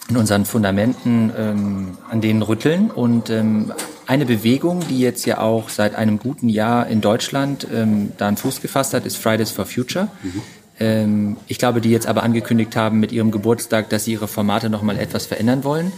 in 0.08 0.16
unseren 0.16 0.44
Fundamenten 0.44 1.32
ähm, 1.36 1.98
an 2.10 2.20
denen 2.20 2.42
rütteln 2.42 2.90
und 2.90 3.30
ähm, 3.30 3.72
eine 4.06 4.26
Bewegung, 4.26 4.80
die 4.88 4.98
jetzt 4.98 5.24
ja 5.26 5.38
auch 5.38 5.68
seit 5.68 5.94
einem 5.94 6.18
guten 6.18 6.48
Jahr 6.48 6.88
in 6.88 7.00
Deutschland 7.00 7.66
ähm, 7.72 8.12
da 8.18 8.28
einen 8.28 8.36
Fuß 8.36 8.60
gefasst 8.60 8.94
hat, 8.94 9.06
ist 9.06 9.16
Fridays 9.16 9.52
for 9.52 9.64
Future. 9.64 10.08
Mhm. 10.22 10.42
Ähm, 10.82 11.36
ich 11.46 11.58
glaube, 11.58 11.80
die 11.80 11.90
jetzt 11.90 12.08
aber 12.08 12.24
angekündigt 12.24 12.74
haben 12.74 12.98
mit 12.98 13.12
ihrem 13.12 13.30
Geburtstag, 13.30 13.88
dass 13.90 14.04
sie 14.04 14.12
ihre 14.12 14.26
Formate 14.26 14.68
noch 14.68 14.82
mal 14.82 14.98
etwas 14.98 15.26
verändern 15.26 15.62
wollen. 15.62 15.92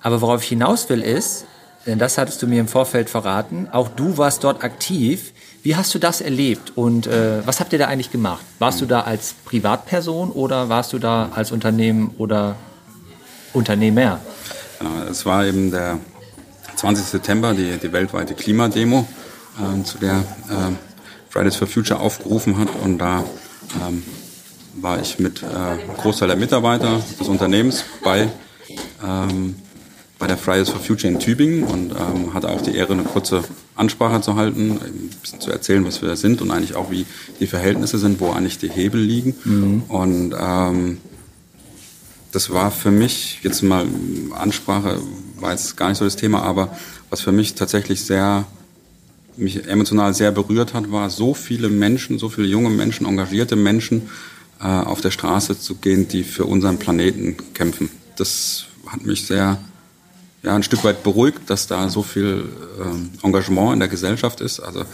Aber 0.00 0.20
worauf 0.20 0.42
ich 0.42 0.48
hinaus 0.48 0.88
will 0.88 1.02
ist, 1.02 1.46
denn 1.86 2.00
das 2.00 2.18
hattest 2.18 2.42
du 2.42 2.48
mir 2.48 2.60
im 2.60 2.66
Vorfeld 2.66 3.08
verraten, 3.08 3.68
auch 3.70 3.88
du 3.88 4.18
warst 4.18 4.42
dort 4.42 4.64
aktiv. 4.64 5.32
Wie 5.62 5.76
hast 5.76 5.94
du 5.94 6.00
das 6.00 6.20
erlebt 6.20 6.72
und 6.74 7.06
äh, 7.06 7.46
was 7.46 7.60
habt 7.60 7.72
ihr 7.72 7.78
da 7.78 7.86
eigentlich 7.86 8.10
gemacht? 8.10 8.44
Warst 8.58 8.80
du 8.80 8.86
da 8.86 9.02
als 9.02 9.34
Privatperson 9.44 10.32
oder 10.32 10.68
warst 10.68 10.92
du 10.92 10.98
da 10.98 11.30
als 11.34 11.52
Unternehmen 11.52 12.12
oder 12.18 12.56
Unternehmer? 13.52 14.18
Genau, 14.80 14.90
es 15.08 15.24
war 15.24 15.46
eben 15.46 15.70
der 15.70 16.00
20. 16.74 17.04
September, 17.04 17.54
die, 17.54 17.78
die 17.78 17.92
weltweite 17.92 18.34
Klimademo, 18.34 19.06
äh, 19.58 19.84
zu 19.84 19.98
der 19.98 20.16
äh, 20.16 20.72
Fridays 21.28 21.54
for 21.54 21.68
Future 21.68 22.00
aufgerufen 22.00 22.58
hat 22.58 22.68
und 22.82 22.98
da 22.98 23.22
ähm, 23.80 24.02
war 24.74 25.00
ich 25.00 25.18
mit 25.18 25.42
äh, 25.42 25.46
Großteil 26.00 26.28
der 26.28 26.36
Mitarbeiter 26.36 27.02
des 27.18 27.28
Unternehmens 27.28 27.84
bei 28.02 28.28
ähm, 29.04 29.56
bei 30.22 30.28
der 30.28 30.38
Fridays 30.38 30.68
for 30.68 30.78
Future 30.78 31.12
in 31.12 31.18
Tübingen 31.18 31.64
und 31.64 31.90
ähm, 31.90 32.32
hatte 32.32 32.48
auch 32.48 32.62
die 32.62 32.76
Ehre, 32.76 32.92
eine 32.92 33.02
kurze 33.02 33.42
Ansprache 33.74 34.20
zu 34.20 34.36
halten, 34.36 34.78
ein 34.80 35.10
bisschen 35.20 35.40
zu 35.40 35.50
erzählen, 35.50 35.84
was 35.84 36.00
wir 36.00 36.08
da 36.08 36.14
sind 36.14 36.40
und 36.40 36.52
eigentlich 36.52 36.76
auch, 36.76 36.92
wie 36.92 37.06
die 37.40 37.48
Verhältnisse 37.48 37.98
sind, 37.98 38.20
wo 38.20 38.30
eigentlich 38.30 38.56
die 38.56 38.70
Hebel 38.70 39.00
liegen. 39.00 39.34
Mhm. 39.44 39.82
Und 39.88 40.32
ähm, 40.38 40.98
das 42.30 42.50
war 42.50 42.70
für 42.70 42.92
mich, 42.92 43.40
jetzt 43.42 43.62
mal 43.62 43.84
Ansprache 44.38 45.00
war 45.40 45.50
jetzt 45.50 45.76
gar 45.76 45.88
nicht 45.88 45.98
so 45.98 46.04
das 46.04 46.14
Thema, 46.14 46.42
aber 46.42 46.76
was 47.10 47.20
für 47.20 47.32
mich 47.32 47.56
tatsächlich 47.56 48.04
sehr, 48.04 48.44
mich 49.36 49.66
emotional 49.66 50.14
sehr 50.14 50.32
berührt 50.32 50.74
hat, 50.74 50.90
war 50.90 51.10
so 51.10 51.34
viele 51.34 51.68
Menschen, 51.68 52.18
so 52.18 52.28
viele 52.28 52.48
junge 52.48 52.70
Menschen, 52.70 53.06
engagierte 53.06 53.56
Menschen 53.56 54.08
äh, 54.60 54.66
auf 54.66 55.00
der 55.00 55.10
Straße 55.10 55.58
zu 55.58 55.76
gehen, 55.76 56.08
die 56.08 56.22
für 56.22 56.44
unseren 56.44 56.78
Planeten 56.78 57.36
kämpfen. 57.54 57.90
Das 58.16 58.66
hat 58.86 59.04
mich 59.04 59.26
sehr 59.26 59.58
ja, 60.42 60.54
ein 60.54 60.62
Stück 60.62 60.84
weit 60.84 61.02
beruhigt, 61.02 61.38
dass 61.46 61.66
da 61.66 61.88
so 61.88 62.02
viel 62.02 62.44
ähm, 62.80 63.10
Engagement 63.22 63.74
in 63.74 63.78
der 63.78 63.88
Gesellschaft 63.88 64.40
ist. 64.40 64.60
Also 64.60 64.84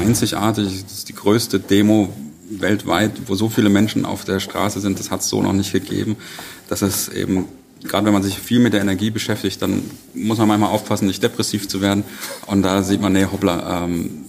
einzigartig, 0.00 0.82
das 0.82 0.92
ist 0.92 1.08
die 1.08 1.14
größte 1.14 1.58
Demo 1.58 2.14
weltweit, 2.48 3.12
wo 3.26 3.34
so 3.34 3.48
viele 3.48 3.70
Menschen 3.70 4.04
auf 4.04 4.24
der 4.24 4.38
Straße 4.38 4.80
sind, 4.80 4.98
das 4.98 5.10
hat 5.10 5.20
es 5.20 5.28
so 5.28 5.42
noch 5.42 5.52
nicht 5.52 5.72
gegeben. 5.72 6.16
Das 6.68 6.82
ist 6.82 7.08
eben, 7.08 7.46
gerade 7.84 8.06
wenn 8.06 8.12
man 8.12 8.22
sich 8.22 8.38
viel 8.38 8.58
mit 8.58 8.72
der 8.72 8.80
Energie 8.80 9.10
beschäftigt, 9.10 9.60
dann 9.62 9.82
muss 10.14 10.38
man 10.38 10.48
manchmal 10.48 10.70
aufpassen, 10.70 11.06
nicht 11.06 11.22
depressiv 11.22 11.68
zu 11.68 11.80
werden. 11.80 12.04
Und 12.46 12.62
da 12.62 12.82
sieht 12.82 13.00
man, 13.00 13.12
nee, 13.12 13.26
hoppla, 13.30 13.84
ähm, 13.84 14.24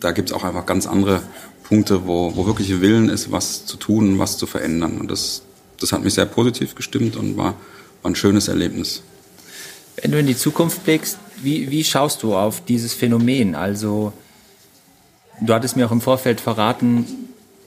da 0.00 0.12
gibt 0.12 0.30
es 0.30 0.34
auch 0.34 0.44
einfach 0.44 0.66
ganz 0.66 0.86
andere 0.86 1.22
Punkte, 1.62 2.06
wo, 2.06 2.36
wo 2.36 2.46
wirklich 2.46 2.80
Willen 2.80 3.08
ist, 3.08 3.30
was 3.30 3.66
zu 3.66 3.76
tun, 3.76 4.18
was 4.18 4.36
zu 4.38 4.46
verändern. 4.46 4.98
Und 4.98 5.10
das, 5.10 5.42
das 5.80 5.92
hat 5.92 6.02
mich 6.02 6.14
sehr 6.14 6.26
positiv 6.26 6.74
gestimmt 6.74 7.16
und 7.16 7.36
war, 7.36 7.54
war 8.02 8.10
ein 8.10 8.16
schönes 8.16 8.48
Erlebnis. 8.48 9.02
Wenn 10.00 10.12
du 10.12 10.18
in 10.18 10.26
die 10.26 10.36
Zukunft 10.36 10.84
blickst, 10.84 11.18
wie, 11.42 11.70
wie 11.70 11.84
schaust 11.84 12.22
du 12.22 12.34
auf 12.34 12.64
dieses 12.64 12.94
Phänomen? 12.94 13.54
Also, 13.54 14.12
du 15.40 15.54
hattest 15.54 15.76
mir 15.76 15.86
auch 15.86 15.92
im 15.92 16.00
Vorfeld 16.00 16.40
verraten, 16.40 17.06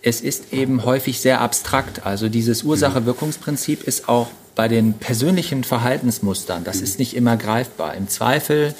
es 0.01 0.21
ist 0.21 0.53
eben 0.53 0.85
häufig 0.85 1.19
sehr 1.19 1.41
abstrakt. 1.41 2.05
Also 2.05 2.29
dieses 2.29 2.63
Ursache-Wirkungsprinzip 2.63 3.83
ist 3.83 4.07
auch 4.07 4.29
bei 4.57 4.67
den 4.67 4.93
persönlichen 4.93 5.63
Verhaltensmustern, 5.63 6.63
das 6.63 6.81
ist 6.81 6.97
nicht 6.97 7.15
immer 7.15 7.37
greifbar. 7.37 7.93
Im 7.93 8.09
Zweifel 8.09 8.73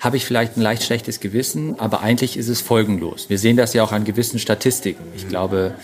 habe 0.00 0.16
ich 0.16 0.24
vielleicht 0.24 0.56
ein 0.56 0.62
leicht 0.62 0.82
schlechtes 0.82 1.20
Gewissen, 1.20 1.78
aber 1.78 2.00
eigentlich 2.00 2.38
ist 2.38 2.48
es 2.48 2.62
folgenlos. 2.62 3.28
Wir 3.28 3.38
sehen 3.38 3.58
das 3.58 3.74
ja 3.74 3.84
auch 3.84 3.92
an 3.92 4.04
gewissen 4.04 4.38
Statistiken. 4.38 5.04
Ich 5.14 5.28
glaube, 5.28 5.74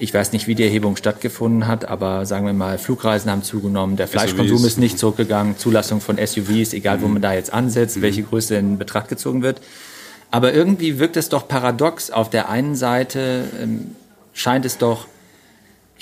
ich 0.00 0.12
weiß 0.12 0.32
nicht, 0.32 0.48
wie 0.48 0.56
die 0.56 0.64
Erhebung 0.64 0.96
stattgefunden 0.96 1.68
hat, 1.68 1.84
aber 1.84 2.26
sagen 2.26 2.44
wir 2.44 2.52
mal, 2.52 2.76
Flugreisen 2.76 3.30
haben 3.30 3.44
zugenommen, 3.44 3.96
der 3.96 4.08
Fleischkonsum 4.08 4.58
SUVs. 4.58 4.66
ist 4.66 4.78
nicht 4.78 4.98
zurückgegangen, 4.98 5.56
Zulassung 5.56 6.00
von 6.00 6.18
SUVs, 6.18 6.72
egal 6.72 7.00
wo 7.02 7.06
man 7.06 7.22
da 7.22 7.32
jetzt 7.34 7.52
ansetzt, 7.52 7.98
mhm. 7.98 8.02
welche 8.02 8.24
Größe 8.24 8.56
in 8.56 8.78
Betracht 8.78 9.08
gezogen 9.08 9.42
wird. 9.42 9.60
Aber 10.32 10.52
irgendwie 10.52 10.98
wirkt 10.98 11.16
es 11.16 11.28
doch 11.28 11.46
paradox. 11.46 12.10
Auf 12.10 12.30
der 12.30 12.48
einen 12.48 12.74
Seite 12.74 13.44
ähm, 13.62 13.94
scheint 14.34 14.64
es 14.64 14.76
doch, 14.76 15.06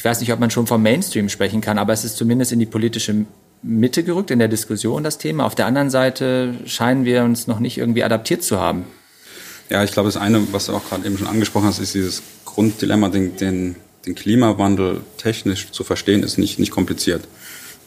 ich 0.00 0.04
weiß 0.04 0.21
nicht, 0.21 0.33
ob 0.33 0.40
man 0.40 0.50
schon 0.50 0.66
vom 0.66 0.83
Mainstream 0.83 1.28
sprechen 1.28 1.61
kann, 1.61 1.76
aber 1.76 1.92
es 1.92 2.07
ist 2.07 2.16
zumindest 2.16 2.52
in 2.52 2.59
die 2.59 2.64
politische 2.64 3.26
Mitte 3.62 4.02
gerückt, 4.02 4.30
in 4.30 4.38
der 4.38 4.49
Diskussion 4.49 5.04
das 5.04 5.19
Thema. 5.19 5.45
Auf 5.45 5.54
der 5.54 5.66
anderen 5.66 5.90
Seite 5.90 6.54
scheinen 6.64 7.04
wir 7.04 7.23
uns 7.23 7.47
noch 7.47 7.61
nicht 7.61 7.76
irgendwie 7.76 8.02
adaptiert 8.02 8.42
zu 8.42 8.59
haben. 8.59 8.87
Ja, 9.69 9.85
ich 9.85 9.92
glaube, 9.92 10.09
das 10.09 10.16
eine, 10.16 10.52
was 10.52 10.66
du 10.66 10.73
auch 10.73 10.88
gerade 10.88 11.07
eben 11.07 11.19
schon 11.19 11.26
angesprochen 11.26 11.66
hast, 11.66 11.80
ist 11.80 11.95
dieses 11.95 12.23
Grunddilemma, 12.47 13.11
den, 13.11 13.37
den 13.37 13.76
den 14.07 14.14
Klimawandel 14.14 15.02
technisch 15.19 15.71
zu 15.71 15.85
verstehen, 15.85 16.23
ist 16.23 16.38
nicht, 16.38 16.59
nicht 16.59 16.71
kompliziert. 16.71 17.28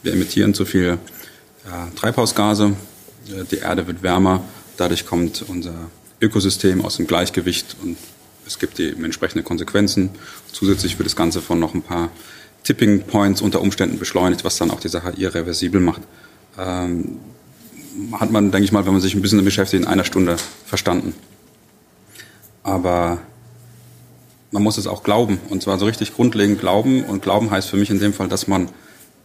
Wir 0.03 0.13
emittieren 0.13 0.53
zu 0.53 0.65
viel 0.65 0.99
äh, 1.65 1.95
Treibhausgase, 1.95 2.75
äh, 3.29 3.43
die 3.49 3.57
Erde 3.57 3.87
wird 3.87 4.03
wärmer, 4.03 4.43
dadurch 4.77 5.05
kommt 5.05 5.43
unser 5.47 5.89
Ökosystem 6.21 6.85
aus 6.85 6.97
dem 6.97 7.07
Gleichgewicht 7.07 7.75
und 7.81 7.97
es 8.45 8.59
gibt 8.59 8.79
eben 8.79 9.03
entsprechende 9.03 9.43
Konsequenzen. 9.43 10.09
Zusätzlich 10.51 10.97
wird 10.99 11.05
das 11.05 11.15
Ganze 11.15 11.41
von 11.41 11.59
noch 11.59 11.73
ein 11.73 11.81
paar 11.81 12.09
Tipping 12.63 13.01
Points 13.01 13.41
unter 13.41 13.61
Umständen 13.61 13.99
beschleunigt, 13.99 14.43
was 14.43 14.57
dann 14.57 14.71
auch 14.71 14.79
die 14.79 14.89
Sache 14.89 15.13
irreversibel 15.17 15.81
macht. 15.81 16.01
Ähm, 16.57 17.17
hat 18.13 18.31
man, 18.31 18.51
denke 18.51 18.65
ich 18.65 18.71
mal, 18.71 18.85
wenn 18.85 18.93
man 18.93 19.01
sich 19.01 19.15
ein 19.15 19.21
bisschen 19.21 19.43
beschäftigt, 19.43 19.83
in 19.83 19.87
einer 19.87 20.03
Stunde 20.03 20.37
verstanden. 20.65 21.13
Aber 22.63 23.19
man 24.51 24.63
muss 24.63 24.77
es 24.77 24.87
auch 24.87 25.03
glauben. 25.03 25.39
Und 25.49 25.61
zwar 25.61 25.77
so 25.77 25.85
richtig 25.85 26.15
grundlegend 26.15 26.59
glauben. 26.59 27.03
Und 27.03 27.21
glauben 27.21 27.51
heißt 27.51 27.69
für 27.69 27.77
mich 27.77 27.89
in 27.89 27.99
dem 27.99 28.13
Fall, 28.13 28.29
dass 28.29 28.47
man 28.47 28.69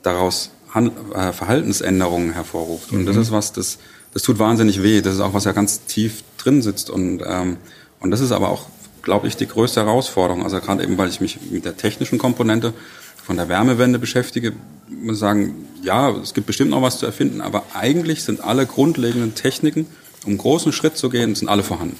daraus 0.03 0.51
Hand, 0.71 0.93
äh, 1.15 1.33
Verhaltensänderungen 1.33 2.33
hervorruft. 2.33 2.93
Und 2.93 3.03
mhm. 3.03 3.07
das 3.07 3.17
ist 3.17 3.33
was, 3.33 3.53
das, 3.53 3.79
das 4.13 4.23
tut 4.23 4.39
wahnsinnig 4.39 4.83
weh. 4.83 5.01
Das 5.01 5.15
ist 5.15 5.21
auch 5.21 5.35
was 5.35 5.45
ja 5.45 5.53
ganz 5.53 5.85
tief 5.85 6.25
drin 6.37 6.63
sitzt. 6.63 6.91
Und, 6.91 7.23
ähm, 7.27 7.57
und 8.01 8.11
das 8.11 8.21
ist 8.21 8.33
aber 8.33 8.51
auch, 8.51 8.67
glaube 9.09 9.27
ich, 9.27 9.37
die 9.37 9.47
größte 9.47 9.81
Herausforderung. 9.81 10.45
Also 10.45 10.61
gerade 10.61 10.85
eben, 10.85 10.97
weil 10.99 11.09
ich 11.09 11.21
mich 11.21 11.39
mit 11.51 11.65
der 11.65 11.77
technischen 11.77 12.19
Komponente 12.19 12.73
von 13.17 13.37
der 13.37 13.49
Wärmewende 13.49 13.99
beschäftige, 13.99 14.53
muss 14.89 15.19
sagen, 15.19 15.67
ja, 15.83 16.11
es 16.11 16.35
gibt 16.35 16.47
bestimmt 16.47 16.71
noch 16.71 16.83
was 16.83 16.99
zu 16.99 17.07
erfinden, 17.07 17.41
aber 17.41 17.65
eigentlich 17.75 18.23
sind 18.23 18.43
alle 18.43 18.67
grundlegenden 18.67 19.35
Techniken, 19.35 19.87
um 20.27 20.39
großen 20.39 20.73
Schritt 20.73 20.97
zu 20.97 21.09
gehen, 21.09 21.35
sind 21.35 21.49
alle 21.49 21.63
vorhanden 21.63 21.97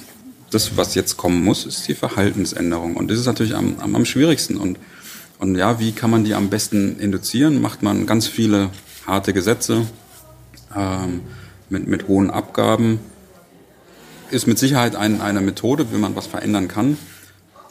das, 0.51 0.77
was 0.77 0.95
jetzt 0.95 1.17
kommen 1.17 1.43
muss, 1.43 1.65
ist 1.65 1.87
die 1.87 1.95
Verhaltensänderung. 1.95 2.95
Und 2.95 3.09
das 3.09 3.19
ist 3.19 3.25
natürlich 3.25 3.55
am, 3.55 3.75
am, 3.79 3.95
am 3.95 4.05
schwierigsten. 4.05 4.57
Und, 4.57 4.79
und 5.37 5.55
ja, 5.55 5.79
wie 5.79 5.91
kann 5.91 6.09
man 6.09 6.23
die 6.23 6.33
am 6.33 6.49
besten 6.49 6.99
induzieren? 6.99 7.61
Macht 7.61 7.83
man 7.83 8.05
ganz 8.05 8.27
viele 8.27 8.69
harte 9.05 9.33
Gesetze 9.33 9.85
ähm, 10.75 11.21
mit, 11.69 11.87
mit 11.87 12.07
hohen 12.07 12.29
Abgaben. 12.29 12.99
Ist 14.31 14.47
mit 14.47 14.59
Sicherheit 14.59 14.95
ein, 14.95 15.21
eine 15.21 15.41
Methode, 15.41 15.91
wie 15.91 15.97
man 15.97 16.15
was 16.15 16.27
verändern 16.27 16.67
kann. 16.67 16.97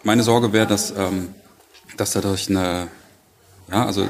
Meine 0.03 0.23
Sorge 0.23 0.53
wäre, 0.53 0.67
dass, 0.67 0.91
ähm, 0.91 1.29
dass 1.97 2.13
dadurch 2.13 2.49
eine, 2.51 2.89
ja, 3.71 3.85
also 3.87 4.09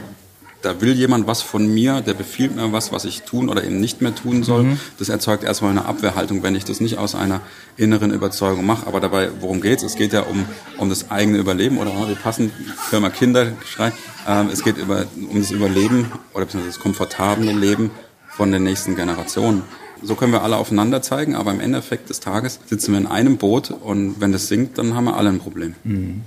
da 0.62 0.80
will 0.80 0.94
jemand 0.94 1.26
was 1.26 1.40
von 1.40 1.72
mir, 1.72 2.00
der 2.00 2.14
befiehlt 2.14 2.56
mir 2.56 2.72
was, 2.72 2.90
was 2.90 3.04
ich 3.04 3.22
tun 3.22 3.48
oder 3.48 3.62
eben 3.62 3.78
nicht 3.80 4.00
mehr 4.00 4.14
tun 4.14 4.42
soll. 4.42 4.64
Mhm. 4.64 4.80
Das 4.98 5.08
erzeugt 5.08 5.44
erstmal 5.44 5.70
eine 5.70 5.84
Abwehrhaltung, 5.84 6.42
wenn 6.42 6.54
ich 6.56 6.64
das 6.64 6.80
nicht 6.80 6.98
aus 6.98 7.14
einer 7.14 7.40
inneren 7.76 8.12
Überzeugung 8.12 8.66
mache. 8.66 8.86
Aber 8.86 8.98
dabei, 9.00 9.30
worum 9.40 9.60
geht's? 9.60 9.82
Es 9.84 9.94
geht 9.94 10.12
ja 10.12 10.22
um, 10.22 10.46
um 10.78 10.88
das 10.88 11.10
eigene 11.10 11.38
Überleben 11.38 11.78
oder 11.78 11.92
wir 12.08 12.16
passen, 12.16 12.50
hören 12.90 13.02
mal 13.02 13.10
Kinderschrei. 13.10 13.92
Ähm, 14.26 14.50
es 14.52 14.64
geht 14.64 14.78
über, 14.78 15.06
um 15.30 15.38
das 15.38 15.52
Überleben 15.52 16.10
oder 16.34 16.44
beziehungsweise 16.44 16.76
das 16.76 16.82
komfortable 16.82 17.52
Leben 17.52 17.90
von 18.28 18.50
den 18.50 18.64
nächsten 18.64 18.96
Generationen. 18.96 19.62
So 20.02 20.14
können 20.14 20.32
wir 20.32 20.42
alle 20.42 20.56
aufeinander 20.56 21.02
zeigen, 21.02 21.34
aber 21.34 21.50
im 21.50 21.60
Endeffekt 21.60 22.10
des 22.10 22.20
Tages 22.20 22.60
sitzen 22.66 22.92
wir 22.92 22.98
in 22.98 23.06
einem 23.06 23.36
Boot 23.36 23.70
und 23.70 24.20
wenn 24.20 24.32
das 24.32 24.48
sinkt, 24.48 24.78
dann 24.78 24.94
haben 24.94 25.04
wir 25.04 25.16
alle 25.16 25.30
ein 25.30 25.38
Problem. 25.38 25.74
Mhm. 25.84 26.22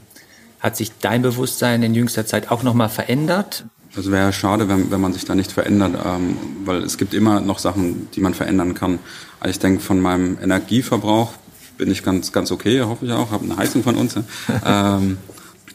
Hat 0.60 0.78
sich 0.78 0.92
dein 1.00 1.22
Bewusstsein 1.22 1.82
in 1.82 1.96
jüngster 1.96 2.26
Zeit 2.26 2.52
auch 2.52 2.64
nochmal 2.64 2.90
verändert? 2.90 3.66
Das 3.96 4.10
wäre 4.10 4.32
schade, 4.32 4.70
wenn, 4.70 4.90
wenn 4.92 5.02
man 5.02 5.12
sich 5.12 5.26
da 5.26 5.36
nicht 5.36 5.52
verändert, 5.52 5.96
ähm, 6.06 6.38
weil 6.64 6.84
es 6.84 6.98
gibt 6.98 7.14
immer 7.14 7.42
noch 7.42 7.60
Sachen, 7.60 8.08
die 8.14 8.22
man 8.22 8.34
verändern 8.34 8.74
kann. 8.74 9.00
Also 9.40 9.52
ich 9.52 9.60
denke, 9.60 9.82
von 9.82 10.00
meinem 10.00 10.38
Energieverbrauch 10.42 11.34
bin 11.78 11.92
ich 11.92 12.04
ganz, 12.04 12.32
ganz 12.32 12.52
okay, 12.52 12.82
hoffe 12.82 13.06
ich 13.06 13.12
auch, 13.12 13.32
habe 13.32 13.44
eine 13.44 13.58
Heizung 13.58 13.84
von 13.84 13.96
uns 13.96 14.16
ähm, 14.66 15.18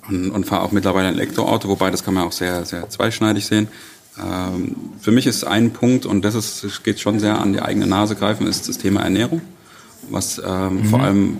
und, 0.08 0.30
und 0.30 0.46
fahre 0.46 0.62
auch 0.62 0.72
mittlerweile 0.72 1.08
ein 1.08 1.14
Elektroauto, 1.14 1.68
wobei 1.68 1.90
das 1.90 2.04
kann 2.04 2.14
man 2.14 2.24
auch 2.24 2.32
sehr, 2.32 2.64
sehr 2.64 2.88
zweischneidig 2.88 3.44
sehen. 3.44 3.68
Ähm, 4.22 4.76
für 5.00 5.12
mich 5.12 5.26
ist 5.26 5.44
ein 5.44 5.72
Punkt, 5.72 6.06
und 6.06 6.24
das 6.24 6.34
ist, 6.34 6.84
geht 6.84 7.00
schon 7.00 7.20
sehr 7.20 7.38
an 7.38 7.52
die 7.52 7.60
eigene 7.60 7.86
Nase 7.86 8.16
greifen, 8.16 8.46
ist 8.46 8.68
das 8.68 8.78
Thema 8.78 9.02
Ernährung, 9.02 9.42
was 10.10 10.40
ähm, 10.44 10.76
mhm. 10.76 10.84
vor 10.86 11.00
allem 11.02 11.36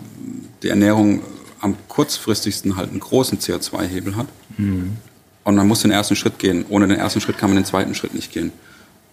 die 0.63 0.69
Ernährung 0.69 1.23
am 1.61 1.75
kurzfristigsten 1.89 2.77
halt 2.77 2.91
einen 2.91 3.01
großen 3.01 3.39
CO2-Hebel 3.39 4.17
hat. 4.17 4.27
Mhm. 4.59 4.97
Und 5.45 5.55
man 5.55 5.69
muss 5.69 5.83
den 5.83 5.91
ersten 5.91 6.17
Schritt 6.17 6.39
gehen. 6.39 6.65
Ohne 6.69 6.89
den 6.89 6.99
ersten 6.99 7.21
Schritt 7.21 7.39
kann 7.39 7.51
man 7.51 7.57
den 7.57 7.65
zweiten 7.65 7.95
Schritt 7.95 8.15
nicht 8.15 8.33
gehen. 8.33 8.53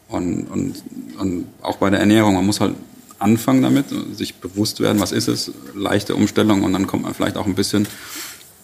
Und, 0.07 0.45
und, 0.45 0.83
und 1.19 1.45
auch 1.61 1.77
bei 1.77 1.89
der 1.89 1.99
Ernährung, 1.99 2.33
man 2.33 2.45
muss 2.45 2.59
halt 2.59 2.75
anfangen 3.19 3.61
damit, 3.61 3.85
sich 4.13 4.35
bewusst 4.35 4.79
werden, 4.79 4.99
was 4.99 5.11
ist 5.11 5.27
es, 5.27 5.51
leichte 5.73 6.15
Umstellung 6.15 6.63
und 6.63 6.73
dann 6.73 6.87
kommt 6.87 7.03
man 7.03 7.13
vielleicht 7.13 7.37
auch 7.37 7.45
ein 7.45 7.55
bisschen 7.55 7.87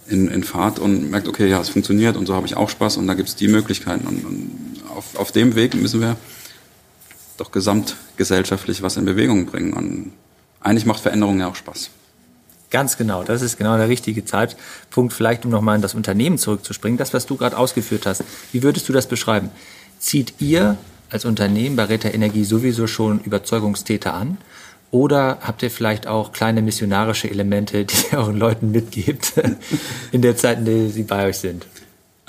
in, 0.10 0.27
in 0.27 0.44
Fahrt 0.44 0.79
und 0.79 1.10
merkt, 1.10 1.27
okay, 1.27 1.48
ja, 1.48 1.62
es 1.62 1.70
funktioniert 1.70 2.18
und 2.18 2.25
so 2.25 2.34
habe 2.36 2.46
ich 2.46 2.58
auch 2.58 2.70
Spaß 2.70 2.98
und 2.98 3.08
da 3.08 3.13
gibt 3.13 3.29
es 3.29 3.36
die 3.36 3.48
Möglichkeiten. 3.48 4.08
Und, 4.08 4.25
und 4.25 4.68
auf, 4.96 5.15
auf 5.15 5.31
dem 5.31 5.55
Weg 5.55 5.74
müssen 5.75 6.01
wir 6.01 6.15
doch 7.38 7.51
gesamtgesellschaftlich 7.51 8.81
was 8.81 8.98
in 8.98 9.05
Bewegung 9.05 9.46
bringen. 9.46 9.74
Und 9.74 10.12
eigentlich 10.62 10.86
macht 10.86 11.01
Veränderung 11.01 11.39
ja 11.39 11.48
auch 11.48 11.55
Spaß. 11.55 11.89
Ganz 12.72 12.98
genau, 12.98 13.24
das 13.24 13.41
ist 13.41 13.58
genau 13.58 13.77
der 13.77 13.89
richtige 13.89 14.25
Zeitpunkt, 14.25 15.13
vielleicht 15.13 15.43
um 15.43 15.50
nochmal 15.50 15.75
in 15.77 15.81
das 15.81 15.96
Unternehmen 15.96 16.38
zurückzuspringen. 16.38 16.98
Das, 16.98 17.13
was 17.13 17.25
du 17.25 17.36
gerade 17.36 17.58
ausgeführt 17.58 18.05
hast, 18.05 18.24
wie 18.51 18.62
würdest 18.62 18.88
du 18.88 18.93
das 18.93 19.08
beschreiben? 19.08 19.50
Zieht 19.98 20.36
ihr 20.39 20.77
als 21.10 21.25
Unternehmen 21.25 21.75
bei 21.75 21.86
Reta 21.86 22.10
Energie 22.10 22.43
sowieso 22.43 22.86
schon 22.86 23.22
Überzeugungstäter 23.22 24.13
an? 24.13 24.38
Oder 24.91 25.39
habt 25.41 25.63
ihr 25.63 25.72
vielleicht 25.72 26.08
auch 26.08 26.31
kleine 26.31 26.62
missionarische 26.62 27.29
Elemente, 27.29 27.86
die 27.86 27.96
ihr 28.12 28.19
euren 28.19 28.38
Leuten 28.38 28.72
mitgebt 28.72 29.34
in 30.12 30.22
der 30.22 30.36
Zeit, 30.36 30.60
in 30.60 30.65
der 30.65 30.89
sie 30.89 31.03
bei 31.03 31.27
euch 31.27 31.38
sind? 31.38 31.65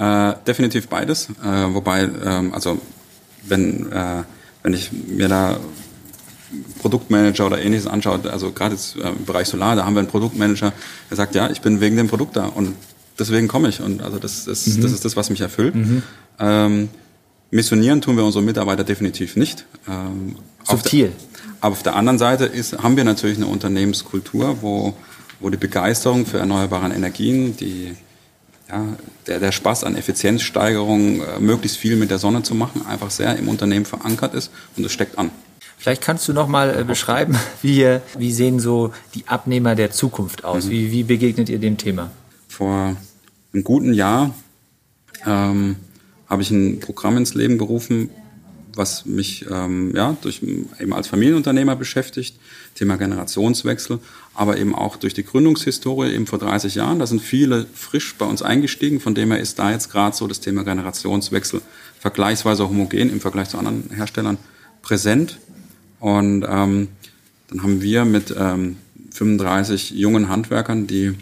Äh, 0.01 0.35
definitiv 0.47 0.89
beides. 0.89 1.29
Äh, 1.45 1.75
wobei, 1.75 2.09
ähm, 2.25 2.55
also 2.55 2.81
wenn, 3.47 3.93
äh, 3.93 4.23
wenn 4.63 4.73
ich 4.73 4.91
mir 4.93 5.29
da 5.29 5.59
Produktmanager 6.81 7.47
oder 7.47 7.61
ähnliches 7.61 7.87
anschaut, 7.87 8.27
also 8.27 8.51
gerade 8.51 8.77
äh, 8.77 9.09
im 9.09 9.27
Bereich 9.27 9.49
Solar, 9.49 9.77
da 9.77 9.85
haben 9.85 9.95
wir 9.95 10.01
einen 10.01 10.09
Produktmanager, 10.09 10.73
der 11.11 11.17
sagt, 11.19 11.35
ja, 11.35 11.51
ich 11.51 11.61
bin 11.61 11.83
wegen 11.83 11.99
dem 11.99 12.09
Produkt 12.09 12.37
da 12.37 12.47
und 12.47 12.77
deswegen 13.19 13.47
komme 13.47 13.69
ich. 13.69 13.83
Und 13.83 14.03
also 14.03 14.19
das, 14.19 14.47
das, 14.47 14.67
mhm. 14.67 14.81
das 14.81 14.93
ist 14.93 15.05
das, 15.05 15.17
was 15.17 15.29
mich 15.29 15.43
erfüllt. 15.43 15.75
Mhm. 15.75 16.03
Ähm, 16.39 16.89
missionieren 17.51 18.01
tun 18.01 18.17
wir 18.17 18.25
unsere 18.25 18.43
Mitarbeiter 18.43 18.85
definitiv 18.85 19.37
nicht. 19.37 19.67
Ähm, 19.87 20.37
Subtil. 20.65 21.09
Der, 21.09 21.15
aber 21.61 21.73
auf 21.73 21.83
der 21.83 21.95
anderen 21.95 22.19
Seite 22.19 22.47
ist, 22.47 22.79
haben 22.79 22.97
wir 22.97 23.05
natürlich 23.05 23.37
eine 23.37 23.49
Unternehmenskultur, 23.49 24.63
wo, 24.63 24.95
wo 25.41 25.51
die 25.51 25.59
Begeisterung 25.59 26.25
für 26.25 26.39
erneuerbare 26.39 26.91
Energien, 26.95 27.55
die, 27.59 27.97
ja, 28.71 28.87
der, 29.27 29.41
der 29.41 29.53
Spaß 29.53 29.85
an 29.85 29.97
Effizienzsteigerung, 29.97 31.23
äh, 31.23 31.41
möglichst 31.41 31.79
viel 31.79 31.97
mit 31.97 32.11
der 32.11 32.19
Sonne 32.19 32.43
zu 32.43 32.55
machen, 32.55 32.87
einfach 32.87 33.11
sehr 33.11 33.37
im 33.37 33.49
Unternehmen 33.49 33.85
verankert 33.85 34.35
ist 34.35 34.51
und 34.77 34.85
es 34.85 34.93
steckt 34.93 35.19
an. 35.19 35.31
Vielleicht 35.77 36.03
kannst 36.03 36.29
du 36.29 36.33
noch 36.33 36.47
mal 36.47 36.81
äh, 36.81 36.85
beschreiben, 36.85 37.37
wie, 37.63 37.99
wie 38.19 38.33
sehen 38.33 38.61
so 38.61 38.93
die 39.15 39.27
Abnehmer 39.27 39.75
der 39.75 39.91
Zukunft 39.91 40.45
aus? 40.45 40.67
Mhm. 40.67 40.71
Wie, 40.71 40.93
wie 40.93 41.03
begegnet 41.05 41.49
ihr 41.49 41.59
dem 41.59 41.79
Thema? 41.79 42.11
Vor 42.49 42.97
einem 43.53 43.65
guten 43.65 43.93
Jahr 43.93 44.35
ähm, 45.27 45.77
habe 46.29 46.43
ich 46.43 46.51
ein 46.51 46.81
Programm 46.81 47.17
ins 47.17 47.35
Leben 47.35 47.59
gerufen, 47.59 48.11
was 48.75 49.05
mich 49.05 49.47
ähm, 49.51 49.93
ja, 49.97 50.17
durch, 50.21 50.43
eben 50.43 50.93
als 50.93 51.09
Familienunternehmer 51.09 51.77
beschäftigt, 51.77 52.39
Thema 52.75 52.97
Generationswechsel, 52.97 53.99
aber 54.35 54.59
eben 54.59 54.75
auch 54.75 54.97
durch 54.97 55.15
die 55.15 55.25
Gründungshistorie 55.25 56.13
eben 56.13 56.27
vor 56.27 56.39
30 56.39 56.75
Jahren. 56.75 56.99
Da 56.99 57.07
sind 57.07 57.21
viele 57.21 57.67
frisch 57.75 58.15
bei 58.17 58.27
uns 58.27 58.43
eingestiegen, 58.43 59.01
von 59.01 59.15
dem 59.15 59.33
her 59.33 59.41
ist 59.41 59.59
da 59.59 59.71
jetzt 59.71 59.91
gerade 59.91 60.17
so 60.17 60.27
das 60.27 60.41
Thema 60.41 60.65
Generationswechsel 60.65 61.63
vergleichsweise 61.99 62.69
homogen 62.69 63.11
im 63.11 63.21
Vergleich 63.21 63.49
zu 63.51 63.59
anderen 63.59 63.91
Herstellern 63.95 64.39
präsent. 64.83 65.39
Und 65.99 66.47
ähm, 66.49 66.89
dann 67.49 67.63
haben 67.63 67.83
wir 67.83 68.05
mit 68.05 68.35
ähm, 68.39 68.77
35 69.13 69.91
jungen 69.91 70.29
Handwerkern, 70.29 70.87
die 70.87 71.15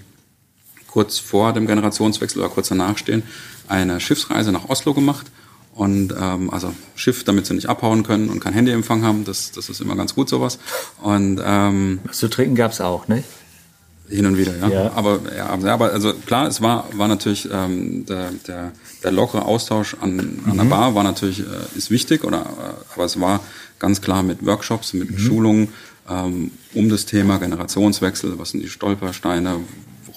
kurz 0.86 1.18
vor 1.18 1.52
dem 1.52 1.66
Generationswechsel 1.66 2.40
oder 2.40 2.50
kurz 2.50 2.68
danach 2.68 2.98
stehen, 2.98 3.22
eine 3.66 4.00
Schiffsreise 4.00 4.52
nach 4.52 4.68
Oslo 4.68 4.94
gemacht. 4.94 5.26
Und 5.78 6.12
ähm, 6.20 6.50
also 6.50 6.75
Schiff, 6.97 7.23
damit 7.23 7.47
sie 7.47 7.54
nicht 7.54 7.68
abhauen 7.68 8.02
können 8.02 8.30
und 8.30 8.40
kein 8.40 8.52
Handyempfang 8.52 9.04
haben, 9.04 9.25
das, 9.25 9.52
das 9.52 9.68
ist 9.68 9.80
immer 9.80 9.94
ganz 9.94 10.12
gut 10.12 10.28
sowas. 10.28 10.58
Und 11.00 11.40
ähm, 11.44 12.00
was 12.02 12.18
zu 12.18 12.26
trinken 12.28 12.56
gab's 12.56 12.80
auch, 12.80 13.06
ne? 13.06 13.23
Hin 14.08 14.26
und 14.26 14.37
wieder, 14.37 14.56
ja. 14.56 14.68
ja. 14.68 14.92
Aber 14.97 15.20
ja, 15.37 15.47
aber 15.47 15.92
also 15.92 16.14
klar, 16.14 16.49
es 16.49 16.61
war 16.61 16.88
war 16.94 17.06
natürlich 17.06 17.49
ähm, 17.52 18.04
der, 18.06 18.32
der, 18.49 18.73
der 19.04 19.12
lockere 19.12 19.45
Austausch 19.45 19.95
an, 20.00 20.19
an 20.19 20.54
mhm. 20.54 20.56
der 20.56 20.64
Bar 20.64 20.97
war 20.97 21.04
natürlich 21.04 21.41
äh, 21.41 21.45
ist 21.76 21.93
wichtig, 21.93 22.25
oder 22.25 22.41
äh, 22.41 22.95
aber 22.95 23.04
es 23.04 23.21
war 23.21 23.38
ganz 23.78 24.00
klar 24.00 24.25
mit 24.25 24.45
Workshops, 24.45 24.95
mit 24.95 25.12
mhm. 25.12 25.19
Schulungen 25.19 25.69
ähm, 26.10 26.50
um 26.75 26.88
das 26.88 27.06
Thema 27.06 27.38
Generationswechsel, 27.38 28.36
was 28.36 28.50
sind 28.50 28.64
die 28.64 28.69
Stolpersteine, 28.69 29.60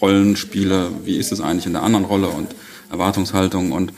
Rollenspiele, 0.01 0.89
wie 1.03 1.17
ist 1.17 1.31
es 1.31 1.39
eigentlich 1.39 1.67
in 1.67 1.73
der 1.73 1.83
anderen 1.83 2.05
Rolle 2.05 2.29
und 2.29 2.55
Erwartungshaltung 2.89 3.73
und 3.73 3.93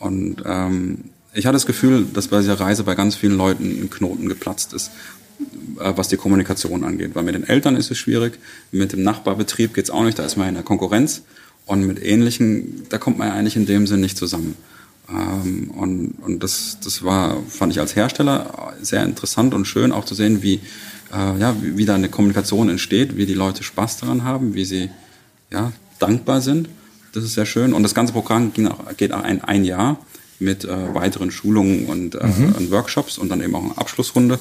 und 0.00 0.42
ähm, 0.44 0.98
ich 1.32 1.46
hatte 1.46 1.54
das 1.54 1.66
Gefühl, 1.66 2.06
dass 2.12 2.28
bei 2.28 2.40
dieser 2.40 2.58
Reise 2.58 2.82
bei 2.82 2.94
ganz 2.94 3.14
vielen 3.14 3.36
Leuten 3.36 3.82
ein 3.82 3.90
Knoten 3.90 4.28
geplatzt 4.28 4.72
ist, 4.72 4.90
äh, 5.78 5.92
was 5.94 6.08
die 6.08 6.16
Kommunikation 6.16 6.82
angeht. 6.84 7.14
Weil 7.14 7.22
mit 7.22 7.34
den 7.34 7.44
Eltern 7.44 7.76
ist 7.76 7.90
es 7.90 7.98
schwierig, 7.98 8.38
mit 8.72 8.92
dem 8.92 9.02
Nachbarbetrieb 9.02 9.74
geht's 9.74 9.90
auch 9.90 10.02
nicht, 10.02 10.18
da 10.18 10.24
ist 10.24 10.36
man 10.36 10.48
in 10.48 10.54
der 10.54 10.64
Konkurrenz. 10.64 11.22
Und 11.66 11.86
mit 11.86 12.02
ähnlichen, 12.04 12.86
da 12.88 12.98
kommt 12.98 13.18
man 13.18 13.28
ja 13.28 13.34
eigentlich 13.34 13.54
in 13.54 13.66
dem 13.66 13.86
Sinn 13.86 14.00
nicht 14.00 14.16
zusammen. 14.16 14.56
Ähm, 15.08 15.70
und, 15.70 16.14
und 16.22 16.42
das, 16.42 16.78
das 16.82 17.04
war, 17.04 17.36
fand 17.48 17.72
ich 17.72 17.78
als 17.78 17.94
Hersteller 17.94 18.74
sehr 18.80 19.04
interessant 19.04 19.54
und 19.54 19.66
schön 19.66 19.92
auch 19.92 20.06
zu 20.06 20.14
sehen, 20.14 20.42
wie, 20.42 20.60
äh, 21.12 21.38
ja, 21.38 21.54
wie, 21.60 21.76
wie 21.76 21.84
da 21.84 21.94
eine 21.94 22.08
Kommunikation 22.08 22.70
entsteht, 22.70 23.16
wie 23.16 23.26
die 23.26 23.34
Leute 23.34 23.62
Spaß 23.62 23.98
daran 23.98 24.24
haben, 24.24 24.54
wie 24.54 24.64
sie 24.64 24.90
ja, 25.52 25.72
dankbar 25.98 26.40
sind. 26.40 26.68
Das 27.12 27.24
ist 27.24 27.34
sehr 27.34 27.46
schön. 27.46 27.72
Und 27.72 27.82
das 27.82 27.94
ganze 27.94 28.12
Programm 28.12 28.52
auch, 28.68 28.96
geht 28.96 29.12
auch 29.12 29.22
ein, 29.22 29.42
ein 29.42 29.64
Jahr 29.64 29.98
mit 30.38 30.64
äh, 30.64 30.94
weiteren 30.94 31.30
Schulungen 31.30 31.86
und, 31.86 32.14
äh, 32.14 32.26
mhm. 32.26 32.54
und 32.56 32.70
Workshops 32.70 33.18
und 33.18 33.28
dann 33.28 33.42
eben 33.42 33.54
auch 33.54 33.64
eine 33.64 33.76
Abschlussrunde, 33.76 34.38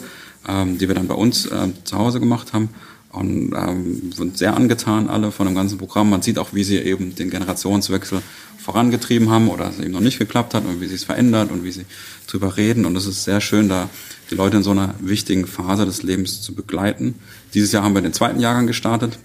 ähm, 0.47 0.77
die 0.77 0.87
wir 0.87 0.95
dann 0.95 1.07
bei 1.07 1.15
uns 1.15 1.45
äh, 1.45 1.67
zu 1.83 1.97
Hause 1.97 2.19
gemacht 2.19 2.53
haben 2.53 2.69
und 3.11 3.53
ähm, 3.55 4.11
sind 4.15 4.37
sehr 4.37 4.55
angetan 4.55 5.09
alle 5.09 5.31
von 5.31 5.47
dem 5.47 5.55
ganzen 5.55 5.77
Programm. 5.77 6.09
Man 6.09 6.21
sieht 6.21 6.37
auch, 6.37 6.53
wie 6.53 6.63
sie 6.63 6.77
eben 6.77 7.15
den 7.15 7.29
Generationswechsel 7.29 8.21
vorangetrieben 8.59 9.29
haben 9.29 9.49
oder 9.49 9.69
es 9.69 9.79
eben 9.79 9.91
noch 9.91 9.99
nicht 9.99 10.19
geklappt 10.19 10.53
hat 10.53 10.65
und 10.65 10.79
wie 10.79 10.87
sie 10.87 10.95
es 10.95 11.03
verändert 11.03 11.51
und 11.51 11.63
wie 11.63 11.71
sie 11.71 11.85
drüber 12.27 12.55
reden. 12.55 12.85
Und 12.85 12.95
es 12.95 13.07
ist 13.07 13.23
sehr 13.23 13.41
schön, 13.41 13.67
da 13.67 13.89
die 14.29 14.35
Leute 14.35 14.57
in 14.57 14.63
so 14.63 14.71
einer 14.71 14.93
wichtigen 14.99 15.47
Phase 15.47 15.85
des 15.85 16.03
Lebens 16.03 16.41
zu 16.41 16.53
begleiten. 16.53 17.15
Dieses 17.53 17.71
Jahr 17.71 17.83
haben 17.83 17.95
wir 17.95 18.01
den 18.01 18.13
zweiten 18.13 18.39
Jahrgang 18.39 18.67
gestartet. 18.67 19.17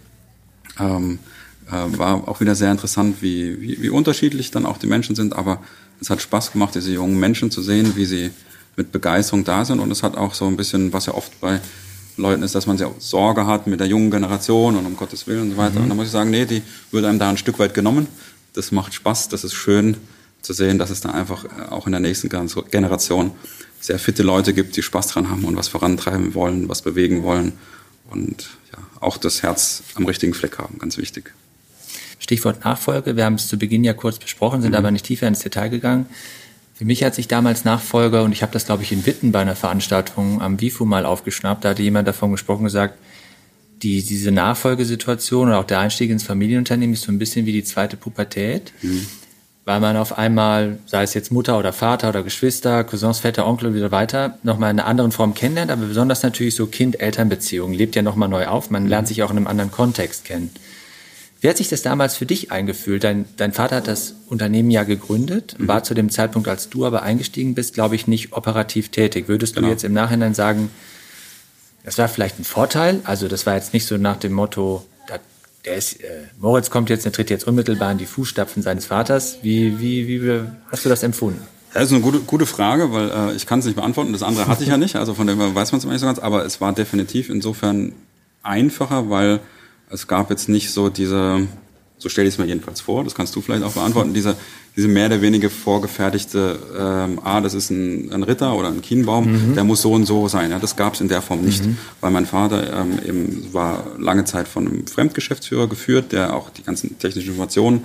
Ähm, 0.80 1.18
äh, 1.68 1.98
war 1.98 2.28
auch 2.28 2.40
wieder 2.40 2.54
sehr 2.54 2.70
interessant, 2.70 3.16
wie, 3.20 3.60
wie, 3.60 3.82
wie 3.82 3.90
unterschiedlich 3.90 4.50
dann 4.50 4.66
auch 4.66 4.78
die 4.78 4.86
Menschen 4.86 5.14
sind. 5.14 5.34
Aber 5.34 5.60
es 6.00 6.10
hat 6.10 6.20
Spaß 6.20 6.52
gemacht, 6.52 6.74
diese 6.74 6.92
jungen 6.92 7.18
Menschen 7.18 7.50
zu 7.50 7.62
sehen, 7.62 7.96
wie 7.96 8.04
sie 8.04 8.30
mit 8.76 8.92
Begeisterung 8.92 9.44
da 9.44 9.64
sind. 9.64 9.80
Und 9.80 9.90
es 9.90 10.02
hat 10.02 10.16
auch 10.16 10.34
so 10.34 10.46
ein 10.46 10.56
bisschen, 10.56 10.92
was 10.92 11.06
ja 11.06 11.14
oft 11.14 11.40
bei 11.40 11.60
Leuten 12.16 12.42
ist, 12.42 12.54
dass 12.54 12.66
man 12.66 12.78
sehr 12.78 12.92
Sorge 12.98 13.46
hat 13.46 13.66
mit 13.66 13.80
der 13.80 13.86
jungen 13.86 14.10
Generation 14.10 14.76
und 14.76 14.86
um 14.86 14.96
Gottes 14.96 15.26
Willen 15.26 15.42
und 15.42 15.50
so 15.52 15.56
weiter. 15.56 15.76
Mhm. 15.76 15.84
Und 15.84 15.88
da 15.88 15.94
muss 15.94 16.06
ich 16.06 16.12
sagen, 16.12 16.30
nee, 16.30 16.44
die 16.44 16.62
wird 16.90 17.04
einem 17.04 17.18
da 17.18 17.28
ein 17.28 17.36
Stück 17.36 17.58
weit 17.58 17.74
genommen. 17.74 18.06
Das 18.52 18.70
macht 18.70 18.94
Spaß, 18.94 19.28
das 19.28 19.44
ist 19.44 19.54
schön 19.54 19.96
zu 20.42 20.52
sehen, 20.52 20.78
dass 20.78 20.90
es 20.90 21.00
da 21.00 21.10
einfach 21.10 21.44
äh, 21.44 21.70
auch 21.70 21.86
in 21.86 21.92
der 21.92 22.00
nächsten 22.00 22.28
Generation 22.28 23.32
sehr 23.80 23.98
fitte 23.98 24.22
Leute 24.22 24.54
gibt, 24.54 24.76
die 24.76 24.82
Spaß 24.82 25.08
dran 25.08 25.30
haben 25.30 25.44
und 25.44 25.56
was 25.56 25.68
vorantreiben 25.68 26.34
wollen, 26.34 26.68
was 26.68 26.82
bewegen 26.82 27.22
wollen 27.22 27.52
und 28.10 28.48
ja, 28.72 28.78
auch 29.00 29.16
das 29.16 29.42
Herz 29.42 29.82
am 29.94 30.06
richtigen 30.06 30.34
Fleck 30.34 30.58
haben, 30.58 30.78
ganz 30.78 30.96
wichtig. 30.96 31.32
Stichwort 32.24 32.64
Nachfolge, 32.64 33.16
wir 33.16 33.24
haben 33.26 33.34
es 33.34 33.48
zu 33.48 33.58
Beginn 33.58 33.84
ja 33.84 33.92
kurz 33.92 34.18
besprochen, 34.18 34.62
sind 34.62 34.70
mhm. 34.70 34.78
aber 34.78 34.90
nicht 34.90 35.04
tiefer 35.04 35.28
ins 35.28 35.40
Detail 35.40 35.68
gegangen. 35.68 36.06
Für 36.74 36.86
mich 36.86 37.04
hat 37.04 37.14
sich 37.14 37.28
damals 37.28 37.64
Nachfolger, 37.64 38.24
und 38.24 38.32
ich 38.32 38.42
habe 38.42 38.52
das, 38.52 38.64
glaube 38.64 38.82
ich, 38.82 38.90
in 38.90 39.04
Witten 39.04 39.30
bei 39.30 39.40
einer 39.40 39.54
Veranstaltung 39.54 40.40
am 40.40 40.60
WIFU 40.60 40.86
mal 40.86 41.04
aufgeschnappt, 41.04 41.64
da 41.64 41.68
hatte 41.68 41.82
jemand 41.82 42.08
davon 42.08 42.32
gesprochen, 42.32 42.64
gesagt, 42.64 42.98
die, 43.82 44.02
diese 44.02 44.32
Nachfolgesituation 44.32 45.48
oder 45.48 45.58
auch 45.58 45.64
der 45.64 45.80
Einstieg 45.80 46.10
ins 46.10 46.22
Familienunternehmen 46.22 46.94
ist 46.94 47.02
so 47.02 47.12
ein 47.12 47.18
bisschen 47.18 47.44
wie 47.44 47.52
die 47.52 47.62
zweite 47.62 47.98
Pubertät, 47.98 48.72
mhm. 48.80 49.06
weil 49.66 49.80
man 49.80 49.98
auf 49.98 50.16
einmal, 50.16 50.78
sei 50.86 51.02
es 51.02 51.12
jetzt 51.12 51.30
Mutter 51.30 51.58
oder 51.58 51.74
Vater 51.74 52.08
oder 52.08 52.22
Geschwister, 52.22 52.84
Cousins, 52.84 53.20
Väter, 53.20 53.46
Onkel 53.46 53.68
und 53.68 53.74
wieder 53.74 53.90
weiter, 53.90 54.38
nochmal 54.42 54.70
in 54.70 54.80
einer 54.80 54.88
anderen 54.88 55.12
Form 55.12 55.34
kennenlernt, 55.34 55.70
aber 55.70 55.84
besonders 55.84 56.22
natürlich 56.22 56.54
so 56.54 56.66
Kind-Eltern-Beziehungen 56.66 57.74
lebt 57.74 57.94
ja 57.96 58.02
nochmal 58.02 58.30
neu 58.30 58.46
auf, 58.46 58.70
man 58.70 58.88
lernt 58.88 59.08
sich 59.08 59.22
auch 59.22 59.30
in 59.30 59.36
einem 59.36 59.46
anderen 59.46 59.70
Kontext 59.70 60.24
kennen. 60.24 60.50
Wie 61.44 61.50
hat 61.50 61.58
sich 61.58 61.68
das 61.68 61.82
damals 61.82 62.16
für 62.16 62.24
dich 62.24 62.52
eingefühlt? 62.52 63.04
Dein, 63.04 63.26
dein 63.36 63.52
Vater 63.52 63.76
hat 63.76 63.86
das 63.86 64.14
Unternehmen 64.28 64.70
ja 64.70 64.82
gegründet, 64.82 65.56
mhm. 65.58 65.68
war 65.68 65.84
zu 65.84 65.92
dem 65.92 66.08
Zeitpunkt, 66.08 66.48
als 66.48 66.70
du 66.70 66.86
aber 66.86 67.02
eingestiegen 67.02 67.54
bist, 67.54 67.74
glaube 67.74 67.96
ich, 67.96 68.06
nicht 68.06 68.32
operativ 68.32 68.88
tätig. 68.88 69.28
Würdest 69.28 69.54
genau. 69.54 69.66
du 69.66 69.72
jetzt 69.72 69.84
im 69.84 69.92
Nachhinein 69.92 70.32
sagen, 70.32 70.70
das 71.84 71.98
war 71.98 72.08
vielleicht 72.08 72.40
ein 72.40 72.44
Vorteil? 72.44 73.02
Also 73.04 73.28
das 73.28 73.44
war 73.44 73.56
jetzt 73.56 73.74
nicht 73.74 73.84
so 73.84 73.98
nach 73.98 74.16
dem 74.16 74.32
Motto, 74.32 74.86
der 75.66 75.74
ist, 75.74 76.00
äh, 76.00 76.06
Moritz 76.40 76.70
kommt 76.70 76.88
jetzt, 76.88 77.04
der 77.04 77.12
tritt 77.12 77.28
jetzt 77.28 77.46
unmittelbar 77.46 77.92
in 77.92 77.98
die 77.98 78.06
Fußstapfen 78.06 78.62
seines 78.62 78.86
Vaters. 78.86 79.36
Wie, 79.42 79.78
wie, 79.78 80.08
wie 80.08 80.40
hast 80.70 80.86
du 80.86 80.88
das 80.88 81.02
empfunden? 81.02 81.42
Das 81.74 81.82
ist 81.82 81.92
eine 81.92 82.00
gute, 82.00 82.20
gute 82.20 82.46
Frage, 82.46 82.90
weil 82.90 83.10
äh, 83.10 83.34
ich 83.34 83.44
kann 83.44 83.58
es 83.58 83.66
nicht 83.66 83.74
beantworten. 83.74 84.14
Das 84.14 84.22
andere 84.22 84.46
hatte 84.46 84.62
ich 84.62 84.70
ja 84.70 84.78
nicht, 84.78 84.96
also 84.96 85.12
von 85.12 85.26
dem 85.26 85.38
weiß 85.38 85.72
man 85.72 85.78
es 85.78 85.84
nicht 85.84 86.00
so 86.00 86.06
ganz. 86.06 86.18
Aber 86.20 86.46
es 86.46 86.62
war 86.62 86.72
definitiv 86.72 87.28
insofern 87.28 87.92
einfacher, 88.42 89.10
weil 89.10 89.40
es 89.94 90.08
gab 90.08 90.28
jetzt 90.30 90.48
nicht 90.48 90.70
so 90.72 90.88
diese, 90.88 91.46
so 91.98 92.08
stelle 92.08 92.28
ich 92.28 92.34
es 92.34 92.38
mir 92.38 92.46
jedenfalls 92.46 92.80
vor, 92.80 93.04
das 93.04 93.14
kannst 93.14 93.34
du 93.36 93.40
vielleicht 93.40 93.62
auch 93.62 93.72
beantworten, 93.72 94.12
diese, 94.12 94.36
diese 94.76 94.88
mehr 94.88 95.06
oder 95.06 95.22
weniger 95.22 95.48
vorgefertigte, 95.48 96.58
ähm, 96.76 97.20
ah, 97.22 97.40
das 97.40 97.54
ist 97.54 97.70
ein, 97.70 98.12
ein 98.12 98.24
Ritter 98.24 98.54
oder 98.56 98.68
ein 98.68 98.82
Kienbaum, 98.82 99.50
mhm. 99.50 99.54
der 99.54 99.62
muss 99.62 99.82
so 99.82 99.92
und 99.92 100.04
so 100.04 100.26
sein. 100.26 100.50
Ja, 100.50 100.58
das 100.58 100.74
gab 100.74 100.94
es 100.94 101.00
in 101.00 101.08
der 101.08 101.22
Form 101.22 101.42
nicht, 101.42 101.64
mhm. 101.64 101.78
weil 102.00 102.10
mein 102.10 102.26
Vater 102.26 102.80
ähm, 102.80 102.98
eben 103.06 103.52
war 103.52 103.86
lange 103.98 104.24
Zeit 104.24 104.48
von 104.48 104.66
einem 104.66 104.86
Fremdgeschäftsführer 104.86 105.68
geführt, 105.68 106.10
der 106.10 106.34
auch 106.34 106.50
die 106.50 106.64
ganzen 106.64 106.98
technischen 106.98 107.30
Informationen 107.30 107.84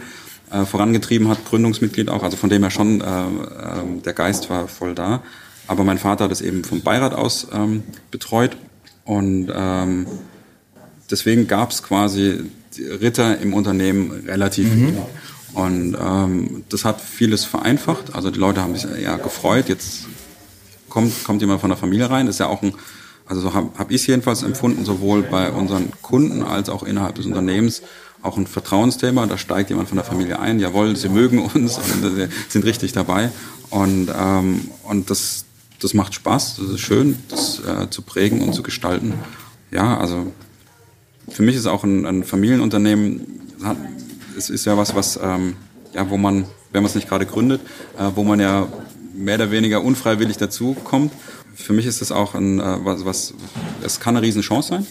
äh, 0.52 0.65
vorangetrieben 0.65 1.28
hat, 1.28 1.45
Gründungsmitglied 1.45 2.10
auch, 2.10 2.24
also 2.24 2.38
von 2.38 2.50
dem 2.50 2.63
her 2.63 2.72
schon, 2.72 3.02
äh, 3.02 3.06
äh, 3.06 4.02
der 4.04 4.13
Geist 4.13 4.50
war 4.50 4.67
voll 4.67 4.95
da. 4.95 5.22
Aber 5.67 5.84
mein 5.84 6.00
Vater 6.00 6.24
hat 6.24 6.32
es 6.32 6.41
eben 6.41 6.63
vom 6.63 6.82
Beirat 6.82 7.13
aus 7.13 7.45
ähm, 7.54 7.84
betreut 8.10 8.58
und 9.06 9.52
ähm, 9.54 10.08
deswegen 11.12 11.48
gab 11.48 11.72
es 11.72 11.84
quasi 11.84 12.43
Ritter 12.78 13.39
im 13.39 13.54
Unternehmen 13.54 14.12
relativ 14.28 14.74
mhm. 14.74 14.98
Und 15.54 15.98
ähm, 16.00 16.63
das 16.69 16.86
hat 16.86 17.02
vieles 17.02 17.43
vereinfacht. 17.43 18.13
Also 18.13 18.30
die 18.32 18.39
Leute 18.39 18.62
haben 18.62 18.76
sich 18.76 18.89
eher 18.89 19.17
gefreut. 19.17 19.69
Jetzt 19.69 20.06
kommt, 20.89 21.24
kommt 21.24 21.41
jemand 21.41 21.62
von 21.62 21.69
der 21.69 21.78
Familie 21.78 22.10
rein. 22.10 22.26
Das 22.26 22.36
ist 22.36 22.39
ja 22.39 22.48
auch 22.48 22.62
ein, 22.62 22.74
also 23.26 23.41
so 23.41 23.54
habe 23.54 23.69
hab 23.78 23.89
ich 23.91 24.02
es 24.02 24.08
jedenfalls 24.08 24.43
empfunden, 24.43 24.86
sowohl 24.86 25.24
bei 25.24 25.52
unseren 25.52 25.91
Kunden 26.02 26.43
als 26.43 26.69
auch 26.69 26.84
innerhalb 26.84 27.15
des 27.15 27.26
Unternehmens 27.26 27.82
auch 28.22 28.38
ein 28.38 28.48
Vertrauensthema. 28.48 29.26
Da 29.26 29.38
steigt 29.38 29.69
jemand 29.69 29.89
von 29.89 29.95
der 29.95 30.06
Familie 30.06 30.39
ein. 30.39 30.60
Jawohl, 30.60 30.95
sie 30.95 31.10
mögen 31.10 31.39
uns 31.39 31.78
und 32.04 32.30
sind 32.50 32.65
richtig 32.65 32.91
dabei. 32.91 33.32
Und, 33.69 34.10
ähm, 34.15 34.69
und 34.84 35.10
das, 35.10 35.45
das 35.80 35.93
macht 35.93 36.13
Spaß. 36.13 36.58
Das 36.58 36.69
ist 36.69 36.80
schön, 36.80 37.17
das 37.30 37.60
äh, 37.60 37.89
zu 37.89 38.02
prägen 38.02 38.41
und 38.41 38.54
zu 38.54 38.62
gestalten. 38.62 39.13
Ja, 39.72 39.98
also 39.98 40.32
für 41.32 41.44
mich 41.44 41.56
ist 41.56 41.68
auch 41.68 41.84
ein, 41.84 42.06
ein 42.06 42.24
Familienunternehmen, 42.24 43.39
es 44.38 44.50
ist 44.50 44.65
ja 44.65 44.78
was, 44.78 44.96
was, 44.96 45.20
ähm, 45.22 45.56
ja, 45.94 46.10
wo 46.10 46.18
man, 46.18 46.46
wenn 46.72 46.82
man 46.82 46.89
es 46.89 46.96
nicht 46.96 47.10
gerade 47.10 47.26
gründet, 47.26 47.62
äh, 47.98 48.10
wo 48.15 48.24
man 48.24 48.39
ja 48.39 48.68
mehr 49.13 49.36
oder 49.36 49.52
weniger 49.52 49.84
unfreiwillig 49.84 50.38
dazukommt. 50.38 51.12
Für 51.56 51.74
mich 51.74 51.86
ist 51.86 52.02
es 52.02 52.12
auch 52.12 52.36
ein, 52.36 52.60
äh, 52.60 52.78
was, 52.84 53.06
was, 53.06 53.34
es 53.84 54.00
kann 54.00 54.15
eine 54.15 54.26
Riesenchance 54.26 54.70
sein, 54.70 54.88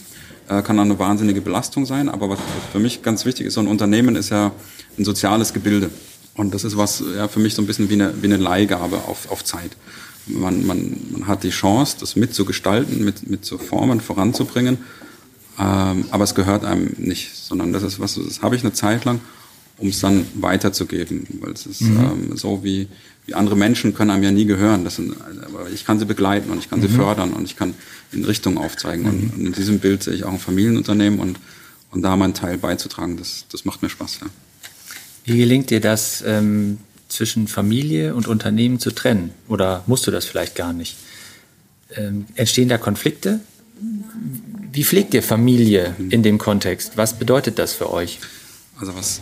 äh, 0.48 0.62
kann 0.62 0.78
auch 0.78 0.84
eine 0.84 0.98
wahnsinnige 0.98 1.40
Belastung 1.40 1.86
sein, 1.86 2.08
aber 2.08 2.28
was 2.30 2.38
für 2.72 2.78
mich 2.78 3.02
ganz 3.02 3.24
wichtig 3.24 3.46
ist, 3.46 3.54
so 3.54 3.60
ein 3.60 3.68
Unternehmen 3.68 4.16
ist 4.16 4.30
ja 4.30 4.52
ein 4.98 5.04
soziales 5.04 5.54
Gebilde. 5.54 5.90
Und 6.34 6.54
das 6.54 6.64
ist 6.64 6.76
was, 6.76 7.02
ja, 7.16 7.26
für 7.26 7.40
mich 7.40 7.54
so 7.54 7.62
ein 7.62 7.66
bisschen 7.66 7.90
wie 7.90 7.94
eine, 7.94 8.14
wie 8.20 8.26
eine 8.26 8.36
Leihgabe 8.36 8.98
auf, 9.08 9.30
auf 9.30 9.44
Zeit. 9.44 9.72
Man, 10.26 10.66
man, 10.66 10.96
man 11.10 11.26
hat 11.26 11.42
die 11.42 11.50
Chance, 11.50 11.96
das 11.98 12.14
mitzugestalten, 12.14 13.02
mit, 13.04 13.28
mit 13.28 13.44
zu 13.44 13.56
formen, 13.56 14.00
voranzubringen 14.00 14.78
ähm, 15.58 16.06
aber 16.10 16.24
es 16.24 16.34
gehört 16.34 16.64
einem 16.64 16.94
nicht, 16.98 17.34
sondern 17.34 17.72
das 17.72 17.82
ist 17.82 18.00
was, 18.00 18.14
das 18.14 18.42
habe 18.42 18.56
ich 18.56 18.62
eine 18.62 18.72
Zeit 18.72 19.04
lang, 19.04 19.20
um 19.78 19.88
es 19.88 20.00
dann 20.00 20.26
weiterzugeben. 20.34 21.26
Weil 21.40 21.52
es 21.52 21.66
ist 21.66 21.82
mhm. 21.82 22.30
ähm, 22.30 22.36
so 22.36 22.62
wie, 22.62 22.88
wie 23.26 23.34
andere 23.34 23.56
Menschen 23.56 23.94
können 23.94 24.10
einem 24.10 24.22
ja 24.22 24.30
nie 24.30 24.44
gehören. 24.44 24.84
Das 24.84 24.96
sind, 24.96 25.14
aber 25.44 25.68
ich 25.70 25.84
kann 25.84 25.98
sie 25.98 26.06
begleiten 26.06 26.50
und 26.50 26.58
ich 26.58 26.70
kann 26.70 26.80
mhm. 26.80 26.88
sie 26.88 26.94
fördern 26.94 27.32
und 27.32 27.44
ich 27.44 27.56
kann 27.56 27.74
in 28.12 28.24
Richtung 28.24 28.58
aufzeigen. 28.58 29.04
Mhm. 29.04 29.08
Und, 29.08 29.34
und, 29.34 29.46
in 29.46 29.52
diesem 29.52 29.78
Bild 29.78 30.02
sehe 30.02 30.14
ich 30.14 30.24
auch 30.24 30.32
ein 30.32 30.38
Familienunternehmen 30.38 31.18
und, 31.20 31.38
und 31.90 32.02
da 32.02 32.16
meinen 32.16 32.34
Teil 32.34 32.58
beizutragen, 32.58 33.16
das, 33.16 33.46
das 33.50 33.64
macht 33.64 33.82
mir 33.82 33.88
Spaß. 33.88 34.20
Ja. 34.22 34.26
Wie 35.24 35.38
gelingt 35.38 35.70
dir 35.70 35.80
das, 35.80 36.22
ähm, 36.26 36.78
zwischen 37.08 37.48
Familie 37.48 38.14
und 38.14 38.28
Unternehmen 38.28 38.78
zu 38.78 38.90
trennen? 38.90 39.32
Oder 39.48 39.82
musst 39.86 40.06
du 40.06 40.10
das 40.10 40.26
vielleicht 40.26 40.54
gar 40.54 40.72
nicht? 40.72 40.96
Ähm, 41.96 42.26
entstehen 42.34 42.68
da 42.68 42.78
Konflikte? 42.78 43.40
Wie 44.70 44.84
pflegt 44.84 45.14
ihr 45.14 45.22
Familie 45.22 45.96
in 46.10 46.22
dem 46.22 46.38
Kontext? 46.38 46.92
Was 46.96 47.18
bedeutet 47.18 47.58
das 47.58 47.72
für 47.72 47.90
euch? 47.90 48.18
Also 48.78 48.94
was, 48.94 49.20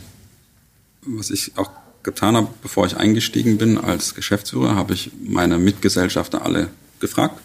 was 1.03 1.31
ich 1.31 1.53
auch 1.57 1.71
getan 2.03 2.37
habe, 2.37 2.49
bevor 2.63 2.87
ich 2.87 2.97
eingestiegen 2.97 3.59
bin 3.59 3.79
als 3.79 4.15
Geschäftsführer, 4.15 4.75
habe 4.75 4.95
ich 4.95 5.11
meine 5.23 5.59
Mitgesellschafter 5.59 6.45
alle 6.45 6.69
gefragt, 7.01 7.41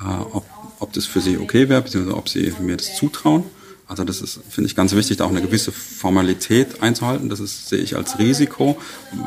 äh, 0.00 0.04
ob, 0.04 0.46
ob 0.78 0.92
das 0.92 1.06
für 1.06 1.20
sie 1.20 1.38
okay 1.38 1.68
wäre, 1.68 1.82
beziehungsweise 1.82 2.16
ob 2.16 2.28
sie 2.28 2.52
mir 2.60 2.76
das 2.76 2.96
zutrauen. 2.96 3.44
Also 3.86 4.04
das 4.04 4.22
ist, 4.22 4.40
finde 4.48 4.68
ich, 4.68 4.76
ganz 4.76 4.94
wichtig, 4.94 5.16
da 5.16 5.24
auch 5.24 5.30
eine 5.30 5.42
gewisse 5.42 5.72
Formalität 5.72 6.80
einzuhalten. 6.80 7.28
Das 7.28 7.40
ist, 7.40 7.68
sehe 7.68 7.80
ich 7.80 7.96
als 7.96 8.20
Risiko, 8.20 8.78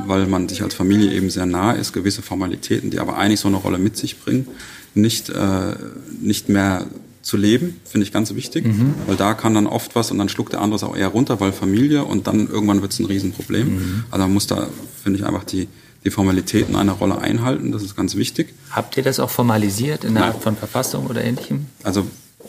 weil 0.05 0.25
man 0.25 0.47
sich 0.47 0.63
als 0.63 0.73
Familie 0.73 1.11
eben 1.11 1.29
sehr 1.29 1.45
nah 1.45 1.73
ist, 1.73 1.91
gewisse 1.91 2.21
Formalitäten, 2.21 2.89
die 2.89 2.99
aber 2.99 3.17
eigentlich 3.17 3.41
so 3.41 3.49
eine 3.49 3.57
Rolle 3.57 3.77
mit 3.77 3.97
sich 3.97 4.19
bringen, 4.21 4.47
nicht, 4.93 5.29
äh, 5.29 5.75
nicht 6.21 6.47
mehr 6.47 6.87
zu 7.23 7.37
leben, 7.37 7.79
finde 7.85 8.05
ich 8.05 8.11
ganz 8.11 8.35
wichtig, 8.35 8.65
mhm. 8.65 8.95
weil 9.07 9.15
da 9.15 9.33
kann 9.33 9.53
dann 9.53 9.65
oft 9.65 9.95
was 9.95 10.11
und 10.11 10.17
dann 10.17 10.29
schluckt 10.29 10.53
der 10.53 10.61
andere 10.61 10.75
es 10.75 10.83
auch 10.83 10.95
eher 10.95 11.07
runter, 11.07 11.39
weil 11.39 11.53
Familie 11.53 12.03
und 12.03 12.27
dann 12.27 12.47
irgendwann 12.47 12.81
wird 12.81 12.91
es 12.91 12.99
ein 12.99 13.05
Riesenproblem. 13.05 13.75
Mhm. 13.75 14.03
Also 14.11 14.23
man 14.25 14.33
muss 14.33 14.45
da, 14.45 14.67
finde 15.01 15.19
ich, 15.19 15.25
einfach 15.25 15.45
die, 15.45 15.69
die 16.03 16.11
Formalitäten 16.11 16.75
einer 16.75 16.91
Rolle 16.91 17.17
einhalten, 17.17 17.71
das 17.71 17.81
ist 17.81 17.95
ganz 17.95 18.15
wichtig. 18.15 18.53
Habt 18.71 18.97
ihr 18.97 19.03
das 19.03 19.21
auch 19.21 19.29
formalisiert 19.29 20.03
in 20.03 20.15
der 20.15 20.25
Art 20.25 20.43
von 20.43 20.57
Verfassung 20.57 21.07
oder 21.07 21.23
ähnlichem? 21.23 21.67
Also 21.83 22.05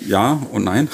ja 0.06 0.42
und 0.50 0.64
nein. 0.64 0.88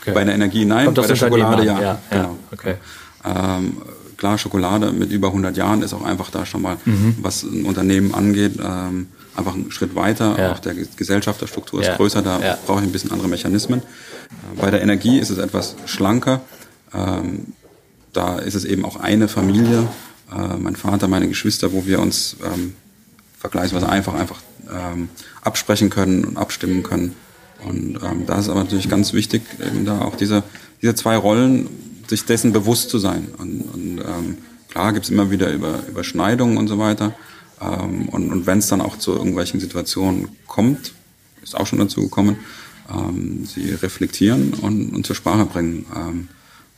Okay. 0.00 0.12
Bei 0.14 0.24
der 0.24 0.34
Energie 0.34 0.64
nein, 0.64 0.86
Kommt 0.86 0.96
bei 0.96 1.06
der 1.06 1.16
Schokolade 1.16 1.64
ja. 1.64 1.80
ja. 1.80 1.98
Genau. 2.10 2.38
Okay. 2.50 2.76
Ähm, 3.22 3.76
klar, 4.16 4.38
Schokolade 4.38 4.92
mit 4.92 5.10
über 5.10 5.28
100 5.28 5.56
Jahren 5.58 5.82
ist 5.82 5.92
auch 5.92 6.04
einfach 6.04 6.30
da 6.30 6.46
schon 6.46 6.62
mal, 6.62 6.78
mhm. 6.86 7.16
was 7.20 7.42
ein 7.42 7.66
Unternehmen 7.66 8.14
angeht, 8.14 8.54
ähm, 8.62 9.08
einfach 9.36 9.54
einen 9.54 9.70
Schritt 9.70 9.94
weiter. 9.94 10.36
Ja. 10.38 10.52
Auch 10.52 10.58
der 10.58 10.74
Gesellschafterstruktur 10.74 11.80
ist 11.80 11.88
ja. 11.88 11.96
größer, 11.96 12.22
da 12.22 12.40
ja. 12.40 12.58
brauche 12.66 12.80
ich 12.80 12.86
ein 12.86 12.92
bisschen 12.92 13.12
andere 13.12 13.28
Mechanismen. 13.28 13.80
Äh, 13.80 14.60
bei 14.60 14.70
der 14.70 14.82
Energie 14.82 15.18
ist 15.18 15.30
es 15.30 15.38
etwas 15.38 15.76
schlanker. 15.86 16.40
Ähm, 16.94 17.52
da 18.12 18.38
ist 18.38 18.54
es 18.54 18.64
eben 18.64 18.84
auch 18.84 18.96
eine 18.96 19.28
Familie, 19.28 19.88
äh, 20.32 20.56
mein 20.56 20.76
Vater, 20.76 21.08
meine 21.08 21.28
Geschwister, 21.28 21.72
wo 21.72 21.86
wir 21.86 22.00
uns 22.00 22.36
ähm, 22.44 22.74
vergleichsweise 23.38 23.88
einfach 23.88 24.14
einfach 24.14 24.40
ähm, 24.70 25.08
absprechen 25.42 25.90
können 25.90 26.24
und 26.24 26.36
abstimmen 26.36 26.82
können. 26.82 27.14
Und 27.64 27.98
ähm, 28.02 28.26
da 28.26 28.38
ist 28.38 28.48
aber 28.48 28.60
natürlich 28.60 28.88
ganz 28.88 29.12
wichtig, 29.12 29.42
eben 29.60 29.84
da 29.84 30.00
auch 30.00 30.16
diese, 30.16 30.42
diese 30.82 30.94
zwei 30.94 31.16
Rollen, 31.16 31.68
sich 32.08 32.24
dessen 32.24 32.52
bewusst 32.52 32.90
zu 32.90 32.98
sein. 32.98 33.28
Und, 33.38 33.62
und 33.62 33.98
ähm, 33.98 34.38
klar 34.68 34.92
gibt 34.92 35.06
es 35.06 35.10
immer 35.10 35.30
wieder 35.30 35.52
Über, 35.52 35.80
Überschneidungen 35.88 36.56
und 36.56 36.68
so 36.68 36.78
weiter. 36.78 37.14
Ähm, 37.60 38.08
und 38.08 38.30
und 38.30 38.46
wenn 38.46 38.58
es 38.58 38.68
dann 38.68 38.80
auch 38.80 38.98
zu 38.98 39.12
irgendwelchen 39.12 39.60
Situationen 39.60 40.28
kommt, 40.46 40.92
ist 41.42 41.56
auch 41.56 41.66
schon 41.66 41.78
dazu 41.78 42.02
gekommen, 42.02 42.36
ähm, 42.92 43.46
sie 43.46 43.70
reflektieren 43.70 44.54
und, 44.54 44.90
und 44.90 45.06
zur 45.06 45.16
Sprache 45.16 45.46
bringen. 45.46 45.86
Ähm, 45.94 46.28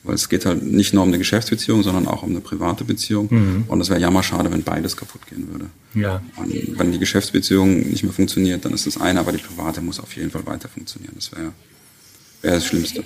weil 0.04 0.14
es 0.14 0.28
geht 0.28 0.46
halt 0.46 0.62
nicht 0.62 0.94
nur 0.94 1.02
um 1.02 1.08
eine 1.08 1.18
Geschäftsbeziehung, 1.18 1.82
sondern 1.82 2.06
auch 2.06 2.22
um 2.22 2.30
eine 2.30 2.40
private 2.40 2.84
Beziehung. 2.84 3.28
Mhm. 3.30 3.64
Und 3.66 3.80
es 3.80 3.90
wäre 3.90 4.00
jammerschade, 4.00 4.50
wenn 4.50 4.62
beides 4.62 4.96
kaputt 4.96 5.26
gehen 5.26 5.48
würde. 5.50 5.66
Ja. 5.94 6.22
Und 6.36 6.78
wenn 6.78 6.92
die 6.92 6.98
Geschäftsbeziehung 6.98 7.80
nicht 7.80 8.04
mehr 8.04 8.12
funktioniert, 8.12 8.64
dann 8.64 8.72
ist 8.72 8.86
das 8.86 9.00
eine, 9.00 9.20
aber 9.20 9.32
die 9.32 9.38
private 9.38 9.80
muss 9.80 10.00
auf 10.00 10.16
jeden 10.16 10.30
Fall 10.30 10.46
weiter 10.46 10.68
funktionieren. 10.68 11.12
Das 11.16 11.32
wäre 11.32 11.52
wär 12.42 12.52
das 12.52 12.66
Schlimmste. 12.66 13.04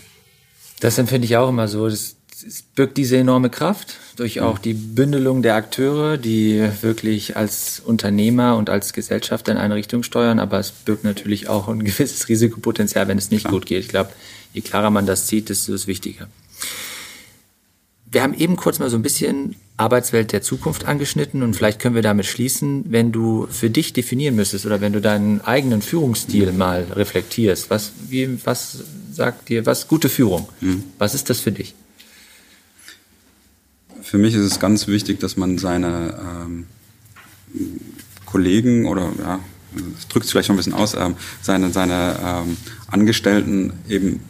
Das 0.81 0.99
empfinde 0.99 1.25
ich 1.25 1.37
auch 1.37 1.49
immer 1.49 1.67
so. 1.67 1.89
Das, 1.89 2.17
es 2.47 2.63
birgt 2.63 2.97
diese 2.97 3.17
enorme 3.17 3.51
Kraft 3.51 3.97
durch 4.17 4.41
auch 4.41 4.59
die 4.59 4.75
Bündelung 4.75 5.43
der 5.43 5.55
Akteure, 5.55 6.19
die 6.19 6.63
wirklich 6.81 7.37
als 7.37 7.81
Unternehmer 7.81 8.57
und 8.57 8.71
als 8.71 8.93
Gesellschafter 8.93 9.53
in 9.53 9.59
eine 9.59 9.75
Richtung 9.75 10.03
steuern, 10.03 10.39
aber 10.39 10.59
es 10.59 10.71
birgt 10.71 11.05
natürlich 11.05 11.49
auch 11.49 11.69
ein 11.69 11.85
gewisses 11.85 12.29
Risikopotenzial, 12.29 13.09
wenn 13.09 13.19
es 13.19 13.31
nicht 13.31 13.43
Klar. 13.43 13.53
gut 13.53 13.67
geht. 13.67 13.81
Ich 13.81 13.89
glaube, 13.89 14.11
je 14.53 14.61
klarer 14.61 14.91
man 14.91 15.07
das 15.07 15.29
sieht, 15.29 15.49
desto 15.49 15.75
ist 15.75 15.87
wichtiger. 15.87 16.29
Wir 18.11 18.23
haben 18.23 18.35
eben 18.35 18.57
kurz 18.57 18.79
mal 18.79 18.91
so 18.91 18.97
ein 18.97 19.03
bisschen 19.03 19.57
Arbeitswelt 19.79 20.33
der 20.33 20.43
Zukunft 20.43 20.85
angeschnitten 20.85 21.43
und 21.43 21.55
vielleicht 21.55 21.81
können 21.81 21.95
wir 21.95 22.03
damit 22.03 22.27
schließen, 22.27 22.85
wenn 22.89 23.11
du 23.11 23.47
für 23.51 23.71
dich 23.71 23.95
definieren 23.95 24.37
müsstest 24.37 24.67
oder 24.67 24.83
wenn 24.83 24.93
du 24.93 25.01
deinen 25.01 25.41
eigenen 25.41 25.81
Führungsstil 25.81 26.53
mal 26.53 26.87
reflektierst. 26.95 27.71
Was, 27.71 27.93
wie, 28.09 28.39
was 28.45 28.85
sagt 29.13 29.49
dir, 29.49 29.65
was 29.65 29.89
gute 29.89 30.11
Führung? 30.11 30.49
Mhm. 30.61 30.85
Was 30.99 31.15
ist 31.15 31.31
das 31.31 31.41
für 31.41 31.53
dich? 31.53 31.75
Für 34.03 34.19
mich 34.19 34.35
ist 34.35 34.45
es 34.45 34.61
ganz 34.61 34.89
wichtig, 34.89 35.21
dass 35.21 35.37
man 35.37 35.59
seine 35.59 36.19
ähm, 36.21 36.67
Kollegen 38.27 38.87
oder 38.87 39.11
ja, 39.19 39.41
das 39.95 40.09
drückt 40.09 40.27
es 40.27 40.33
vielleicht 40.33 40.47
schon 40.47 40.55
ein 40.55 40.59
bisschen 40.59 40.75
aus, 40.75 40.95
ähm, 40.95 41.17
seine, 41.41 41.71
seine 41.71 42.17
ähm, 42.23 42.57
Angestellten 42.89 43.73
eben 43.89 44.21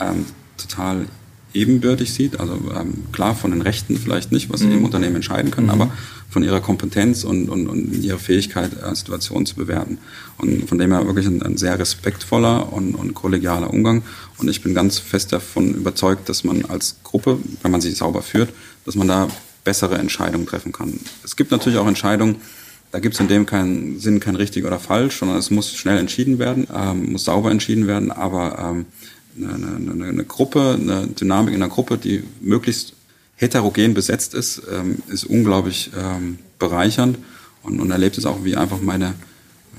ähm, 0.00 0.26
total 0.56 1.06
ebenbürtig 1.54 2.12
sieht. 2.12 2.40
Also 2.40 2.54
ähm, 2.78 3.04
klar 3.12 3.34
von 3.34 3.52
den 3.52 3.62
Rechten 3.62 3.96
vielleicht 3.96 4.32
nicht, 4.32 4.52
was 4.52 4.60
sie 4.60 4.66
mhm. 4.66 4.78
im 4.78 4.84
Unternehmen 4.84 5.16
entscheiden 5.16 5.50
können, 5.50 5.68
mhm. 5.68 5.72
aber 5.72 5.90
von 6.28 6.42
ihrer 6.42 6.60
Kompetenz 6.60 7.24
und, 7.24 7.48
und, 7.48 7.68
und 7.68 7.92
ihrer 8.02 8.18
Fähigkeit, 8.18 8.72
äh, 8.82 8.94
Situationen 8.94 9.46
zu 9.46 9.54
bewerten. 9.54 9.98
Und 10.36 10.68
von 10.68 10.78
dem 10.78 10.92
her 10.92 11.06
wirklich 11.06 11.26
ein, 11.26 11.42
ein 11.42 11.56
sehr 11.56 11.78
respektvoller 11.78 12.72
und, 12.72 12.94
und 12.94 13.14
kollegialer 13.14 13.72
Umgang. 13.72 14.02
Und 14.38 14.48
ich 14.48 14.62
bin 14.62 14.74
ganz 14.74 14.98
fest 14.98 15.32
davon 15.32 15.74
überzeugt, 15.74 16.28
dass 16.28 16.44
man 16.44 16.64
als 16.64 16.96
Gruppe, 17.04 17.38
wenn 17.62 17.70
man 17.70 17.80
sich 17.80 17.96
sauber 17.96 18.22
führt, 18.22 18.52
dass 18.84 18.96
man 18.96 19.08
da 19.08 19.28
bessere 19.62 19.96
Entscheidungen 19.96 20.46
treffen 20.46 20.72
kann. 20.72 20.98
Es 21.24 21.36
gibt 21.36 21.50
natürlich 21.50 21.78
auch 21.78 21.86
Entscheidungen, 21.86 22.36
da 22.94 23.00
gibt 23.00 23.14
es 23.14 23.20
in 23.20 23.26
dem 23.26 23.44
keinen 23.44 23.98
Sinn 23.98 24.20
kein 24.20 24.36
richtig 24.36 24.64
oder 24.64 24.78
falsch, 24.78 25.18
sondern 25.18 25.36
es 25.36 25.50
muss 25.50 25.72
schnell 25.74 25.98
entschieden 25.98 26.38
werden, 26.38 26.68
ähm, 26.72 27.10
muss 27.10 27.24
sauber 27.24 27.50
entschieden 27.50 27.88
werden, 27.88 28.12
aber 28.12 28.56
ähm, 28.56 28.86
eine, 29.36 29.92
eine, 29.92 30.04
eine 30.04 30.24
Gruppe, 30.24 30.78
eine 30.80 31.08
Dynamik 31.08 31.54
in 31.54 31.62
einer 31.62 31.72
Gruppe, 31.72 31.98
die 31.98 32.22
möglichst 32.40 32.94
heterogen 33.36 33.94
besetzt 33.94 34.34
ist, 34.34 34.62
ähm, 34.72 34.98
ist 35.08 35.24
unglaublich 35.24 35.90
ähm, 35.98 36.38
bereichernd 36.58 37.18
und, 37.62 37.80
und 37.80 37.90
erlebt 37.90 38.18
es 38.18 38.26
auch, 38.26 38.44
wie 38.44 38.56
einfach 38.56 38.80
meine, 38.80 39.14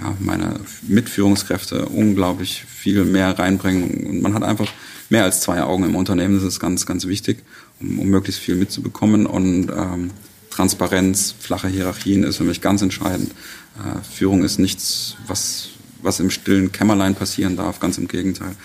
ja, 0.02 0.16
meine 0.20 0.60
Mitführungskräfte 0.88 1.86
unglaublich 1.86 2.64
viel 2.66 3.06
mehr 3.06 3.38
reinbringen. 3.38 4.08
Und 4.08 4.22
man 4.22 4.34
hat 4.34 4.44
einfach 4.44 4.68
mehr 5.10 5.24
als 5.24 5.42
zwei 5.42 5.62
Augen 5.62 5.86
im 5.86 5.96
Unternehmen. 5.96 6.36
Das 6.36 6.44
ist 6.44 6.60
ganz, 6.60 6.86
ganz 6.86 7.06
wichtig, 7.08 7.44
um, 7.80 8.00
um 8.00 8.08
möglichst 8.08 8.42
viel 8.42 8.56
mitzubekommen. 8.56 9.26
Und 9.26 9.70
ähm, 9.70 10.12
Transparenz, 10.50 11.34
flache 11.40 11.68
Hierarchien 11.68 12.24
ist 12.24 12.38
für 12.38 12.44
mich 12.44 12.62
ganz 12.62 12.82
entscheidend. 12.82 13.32
Äh, 13.78 14.02
Führung 14.04 14.44
ist 14.44 14.58
nichts, 14.58 15.16
was, 15.28 15.70
was 16.02 16.20
im 16.20 16.30
stillen 16.30 16.72
Kämmerlein 16.72 17.16
passieren 17.16 17.56
darf. 17.56 17.80
Ganz 17.80 17.98
im 17.98 18.08
Gegenteil. 18.08 18.56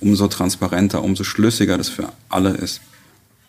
Umso 0.00 0.28
transparenter, 0.28 1.02
umso 1.02 1.24
schlüssiger 1.24 1.78
das 1.78 1.88
für 1.88 2.12
alle 2.28 2.50
ist, 2.50 2.80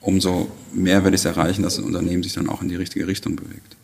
umso 0.02 0.50
mehr 0.74 1.04
werde 1.04 1.16
ich 1.16 1.22
es 1.22 1.26
erreichen, 1.26 1.64
dass 1.64 1.76
das 1.76 1.86
Unternehmen 1.86 2.24
sich 2.24 2.34
dann 2.34 2.50
auch 2.50 2.62
in 2.62 2.70
die 2.70 2.76
richtige 2.76 3.08
Richtung 3.08 3.36
bewegt. 3.36 3.76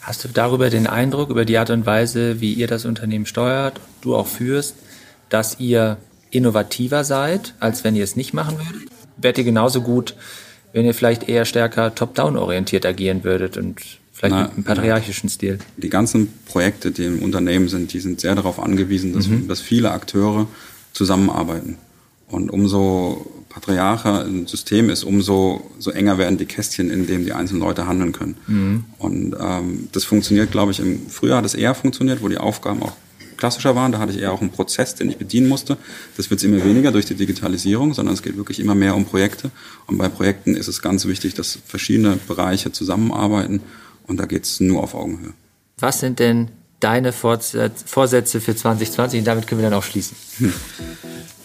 Hast 0.00 0.24
du 0.24 0.28
darüber 0.28 0.70
den 0.70 0.86
Eindruck, 0.86 1.30
über 1.30 1.44
die 1.44 1.58
Art 1.58 1.70
und 1.70 1.84
Weise, 1.84 2.40
wie 2.40 2.52
ihr 2.54 2.66
das 2.66 2.84
Unternehmen 2.84 3.26
steuert, 3.26 3.80
du 4.00 4.16
auch 4.16 4.26
führst, 4.26 4.74
dass 5.28 5.58
ihr 5.60 5.98
innovativer 6.30 7.04
seid, 7.04 7.54
als 7.60 7.84
wenn 7.84 7.96
ihr 7.96 8.04
es 8.04 8.16
nicht 8.16 8.32
machen 8.32 8.56
würdet? 8.58 8.88
Wärt 9.16 9.38
ihr 9.38 9.44
genauso 9.44 9.82
gut, 9.82 10.14
wenn 10.72 10.86
ihr 10.86 10.94
vielleicht 10.94 11.28
eher 11.28 11.44
stärker 11.44 11.94
top-down 11.94 12.36
orientiert 12.36 12.86
agieren 12.86 13.24
würdet 13.24 13.56
und 13.56 13.80
vielleicht 14.12 14.34
Na, 14.34 14.42
mit 14.42 14.52
einem 14.52 14.64
patriarchischen 14.64 15.28
Stil? 15.28 15.58
Die 15.76 15.90
ganzen 15.90 16.32
Projekte, 16.46 16.90
die 16.90 17.04
im 17.04 17.22
Unternehmen 17.22 17.68
sind, 17.68 17.92
die 17.92 18.00
sind 18.00 18.20
sehr 18.20 18.34
darauf 18.34 18.60
angewiesen, 18.60 19.12
dass, 19.12 19.26
mhm. 19.26 19.48
dass 19.48 19.60
viele 19.60 19.90
Akteure 19.90 20.46
zusammenarbeiten. 20.92 21.76
Und 22.30 22.50
umso 22.50 23.26
patriarcher 23.48 24.24
ein 24.24 24.46
System 24.46 24.90
ist, 24.90 25.04
umso 25.04 25.70
so 25.78 25.90
enger 25.90 26.18
werden 26.18 26.38
die 26.38 26.44
Kästchen, 26.44 26.90
in 26.90 27.06
denen 27.06 27.24
die 27.24 27.32
einzelnen 27.32 27.62
Leute 27.62 27.86
handeln 27.86 28.12
können. 28.12 28.36
Mhm. 28.46 28.84
Und 28.98 29.36
ähm, 29.40 29.88
das 29.92 30.04
funktioniert, 30.04 30.50
glaube 30.50 30.72
ich, 30.72 30.80
im 30.80 31.08
Frühjahr 31.08 31.38
hat 31.38 31.46
es 31.46 31.54
eher 31.54 31.74
funktioniert, 31.74 32.22
wo 32.22 32.28
die 32.28 32.38
Aufgaben 32.38 32.82
auch 32.82 32.92
klassischer 33.38 33.74
waren. 33.74 33.92
Da 33.92 33.98
hatte 33.98 34.12
ich 34.12 34.20
eher 34.20 34.32
auch 34.32 34.42
einen 34.42 34.50
Prozess, 34.50 34.94
den 34.94 35.08
ich 35.08 35.16
bedienen 35.16 35.48
musste. 35.48 35.78
Das 36.16 36.28
wird 36.30 36.42
immer 36.44 36.62
weniger 36.62 36.92
durch 36.92 37.06
die 37.06 37.14
Digitalisierung, 37.14 37.94
sondern 37.94 38.14
es 38.14 38.22
geht 38.22 38.36
wirklich 38.36 38.60
immer 38.60 38.74
mehr 38.74 38.94
um 38.94 39.06
Projekte. 39.06 39.50
Und 39.86 39.96
bei 39.96 40.08
Projekten 40.08 40.54
ist 40.54 40.68
es 40.68 40.82
ganz 40.82 41.06
wichtig, 41.06 41.34
dass 41.34 41.58
verschiedene 41.64 42.18
Bereiche 42.28 42.72
zusammenarbeiten. 42.72 43.62
Und 44.06 44.18
da 44.18 44.26
geht 44.26 44.44
es 44.44 44.60
nur 44.60 44.82
auf 44.82 44.94
Augenhöhe. 44.94 45.32
Was 45.78 46.00
sind 46.00 46.18
denn 46.18 46.48
deine 46.80 47.12
Vorsätze 47.12 48.40
für 48.40 48.54
2020? 48.54 49.20
Und 49.20 49.24
damit 49.26 49.46
können 49.46 49.60
wir 49.60 49.68
dann 49.68 49.78
auch 49.78 49.84
schließen. 49.84 50.16
Hm. 50.38 50.52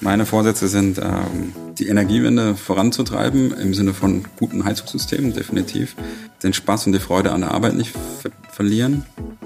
Meine 0.01 0.25
Vorsätze 0.25 0.67
sind, 0.67 0.97
ähm, 0.97 1.53
die 1.77 1.87
Energiewende 1.87 2.55
voranzutreiben, 2.55 3.57
im 3.57 3.73
Sinne 3.73 3.93
von 3.93 4.25
guten 4.37 4.65
Heizungssystemen, 4.65 5.33
definitiv. 5.33 5.95
Den 6.43 6.53
Spaß 6.53 6.87
und 6.87 6.93
die 6.93 6.99
Freude 6.99 7.31
an 7.31 7.41
der 7.41 7.51
Arbeit 7.51 7.75
nicht 7.75 7.91
ver 7.91 8.31
verlieren. 8.51 9.03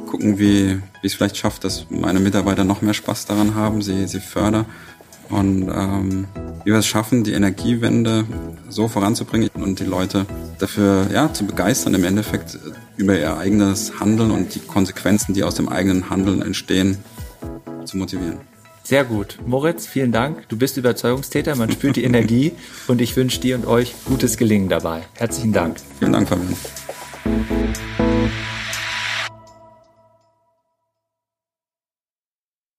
Gucken, 0.07 0.37
wie, 0.37 0.75
wie 0.75 0.81
ich 1.03 1.13
es 1.13 1.13
vielleicht 1.13 1.37
schafft, 1.37 1.63
dass 1.63 1.85
meine 1.89 2.19
Mitarbeiter 2.19 2.65
noch 2.65 2.81
mehr 2.81 2.93
Spaß 2.93 3.25
daran 3.25 3.55
haben, 3.55 3.81
sie, 3.81 4.05
sie 4.07 4.19
fördern. 4.19 4.65
Und 5.29 5.69
ähm, 5.73 6.27
wie 6.63 6.71
wir 6.71 6.79
es 6.79 6.87
schaffen, 6.87 7.23
die 7.23 7.33
Energiewende 7.33 8.25
so 8.69 8.87
voranzubringen 8.87 9.49
und 9.55 9.79
die 9.79 9.85
Leute 9.85 10.25
dafür 10.59 11.07
ja, 11.11 11.31
zu 11.33 11.45
begeistern, 11.45 11.93
im 11.93 12.03
Endeffekt 12.03 12.57
über 12.97 13.17
ihr 13.17 13.37
eigenes 13.37 13.99
Handeln 13.99 14.31
und 14.31 14.55
die 14.55 14.59
Konsequenzen, 14.59 15.33
die 15.33 15.43
aus 15.43 15.55
dem 15.55 15.69
eigenen 15.69 16.09
Handeln 16.09 16.41
entstehen, 16.41 16.97
zu 17.85 17.97
motivieren. 17.97 18.39
Sehr 18.83 19.03
gut. 19.03 19.37
Moritz, 19.45 19.85
vielen 19.85 20.13
Dank. 20.13 20.47
Du 20.47 20.57
bist 20.57 20.77
Überzeugungstäter, 20.77 21.55
man 21.55 21.69
spürt 21.71 21.97
die 21.97 22.05
Energie 22.05 22.53
und 22.87 23.01
ich 23.01 23.15
wünsche 23.17 23.41
dir 23.41 23.55
und 23.55 23.65
euch 23.65 23.93
gutes 24.05 24.37
Gelingen 24.37 24.69
dabei. 24.69 25.03
Herzlichen 25.15 25.51
Dank. 25.51 25.77
Vielen 25.99 26.13
Dank, 26.13 26.29
Fabian. 26.29 26.55